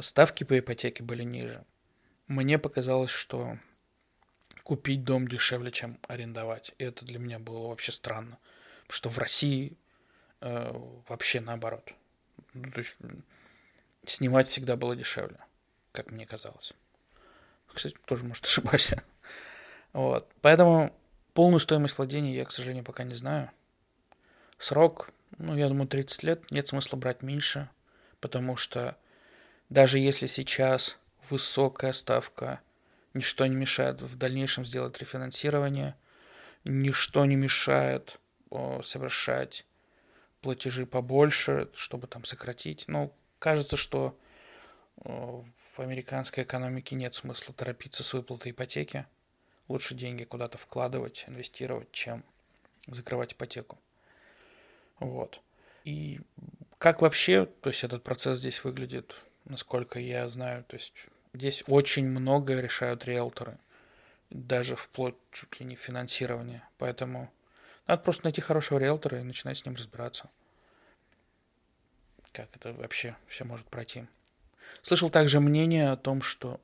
[0.00, 1.64] ставки по ипотеке были ниже,
[2.28, 3.58] мне показалось, что
[4.62, 6.74] купить дом дешевле, чем арендовать.
[6.78, 8.38] И это для меня было вообще странно.
[8.82, 9.76] Потому что в России
[10.40, 10.72] э,
[11.08, 11.92] вообще наоборот.
[12.52, 12.96] Ну, то есть
[14.04, 15.38] снимать всегда было дешевле,
[15.92, 16.74] как мне казалось.
[17.66, 18.92] Кстати, тоже, может, ошибаюсь.
[19.94, 20.30] Вот.
[20.42, 20.94] Поэтому
[21.32, 23.50] полную стоимость владения я, к сожалению, пока не знаю.
[24.58, 26.50] Срок, ну, я думаю, 30 лет.
[26.50, 27.70] Нет смысла брать меньше,
[28.20, 28.96] потому что
[29.70, 30.98] даже если сейчас
[31.30, 32.60] высокая ставка,
[33.14, 35.94] ничто не мешает в дальнейшем сделать рефинансирование,
[36.64, 38.20] ничто не мешает
[38.82, 39.66] совершать
[40.40, 42.84] платежи побольше, чтобы там сократить.
[42.88, 44.16] Но кажется, что
[44.96, 45.44] в
[45.78, 49.06] американской экономике нет смысла торопиться с выплатой ипотеки.
[49.68, 52.24] Лучше деньги куда-то вкладывать, инвестировать, чем
[52.86, 53.78] закрывать ипотеку.
[54.98, 55.40] Вот.
[55.84, 56.20] И
[56.78, 59.14] как вообще, то есть этот процесс здесь выглядит,
[59.44, 60.94] насколько я знаю, то есть
[61.32, 63.58] здесь очень многое решают риэлторы,
[64.30, 66.68] даже вплоть чуть ли не финансирования.
[66.78, 67.30] Поэтому
[67.86, 70.28] надо просто найти хорошего риэлтора и начинать с ним разбираться.
[72.32, 74.06] Как это вообще все может пройти.
[74.82, 76.60] Слышал также мнение о том, что,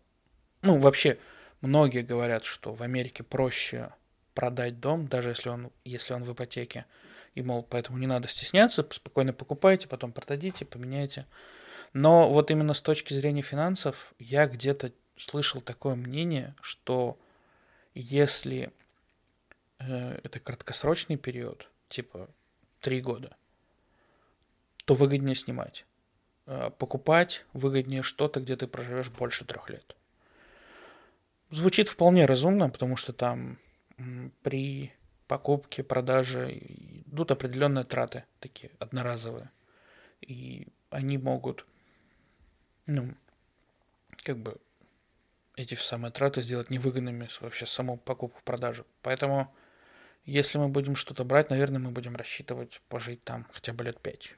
[0.62, 1.18] ну, вообще,
[1.62, 3.90] многие говорят, что в Америке проще
[4.34, 6.84] продать дом, даже если он, если он в ипотеке.
[7.34, 11.26] И, мол, поэтому не надо стесняться, спокойно покупайте, потом продадите, поменяйте.
[11.94, 17.18] Но вот именно с точки зрения финансов я где-то слышал такое мнение, что
[17.94, 18.72] если
[19.78, 22.28] э, это краткосрочный период, типа
[22.80, 23.36] три года,
[24.84, 25.86] то выгоднее снимать.
[26.46, 29.96] Э, покупать выгоднее что-то, где ты проживешь больше трех лет.
[31.50, 33.58] Звучит вполне разумно, потому что там
[34.42, 34.92] при
[35.28, 36.50] покупке, продаже
[37.06, 39.50] идут определенные траты, такие одноразовые.
[40.20, 41.66] И они могут,
[42.86, 43.14] ну,
[44.22, 44.58] как бы
[45.56, 48.86] эти самые траты сделать невыгодными вообще саму покупку-продажу.
[49.02, 49.54] Поэтому,
[50.24, 54.34] если мы будем что-то брать, наверное, мы будем рассчитывать пожить там хотя бы лет пять.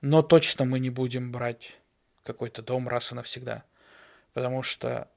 [0.00, 1.76] Но точно мы не будем брать
[2.22, 3.64] какой-то дом раз и навсегда.
[4.32, 5.10] Потому что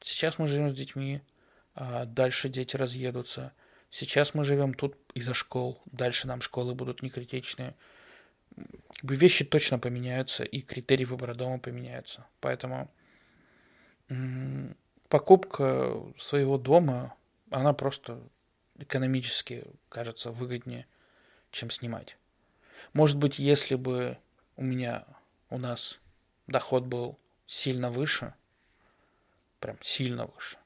[0.00, 1.20] сейчас мы живем с детьми,
[1.74, 3.52] а дальше дети разъедутся.
[3.90, 7.74] Сейчас мы живем тут из-за школ, дальше нам школы будут не критичные.
[8.98, 12.26] Как бы вещи точно поменяются, и критерии выбора дома поменяются.
[12.40, 12.90] Поэтому
[15.08, 17.14] покупка своего дома,
[17.50, 18.20] она просто
[18.76, 20.86] экономически кажется выгоднее,
[21.52, 22.18] чем снимать.
[22.92, 24.18] Может быть, если бы
[24.56, 25.04] у меня,
[25.48, 26.00] у нас
[26.48, 28.34] доход был сильно выше,
[29.60, 30.58] прям сильно выше,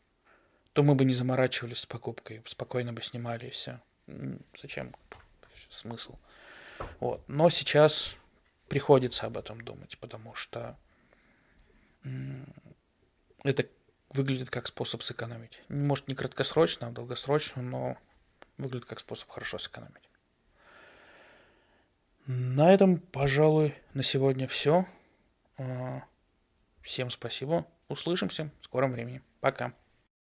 [0.72, 3.80] то мы бы не заморачивались с покупкой, спокойно бы снимали и все.
[4.58, 4.94] Зачем
[5.68, 6.16] смысл?
[6.98, 7.22] Вот.
[7.28, 8.16] Но сейчас
[8.72, 10.78] приходится об этом думать, потому что
[13.44, 13.66] это
[14.08, 15.60] выглядит как способ сэкономить.
[15.68, 17.98] Может, не краткосрочно, а долгосрочно, но
[18.56, 20.08] выглядит как способ хорошо сэкономить.
[22.26, 24.86] На этом, пожалуй, на сегодня все.
[25.58, 26.04] А,
[26.80, 27.66] всем спасибо.
[27.88, 29.20] Услышимся в скором времени.
[29.40, 29.74] Пока.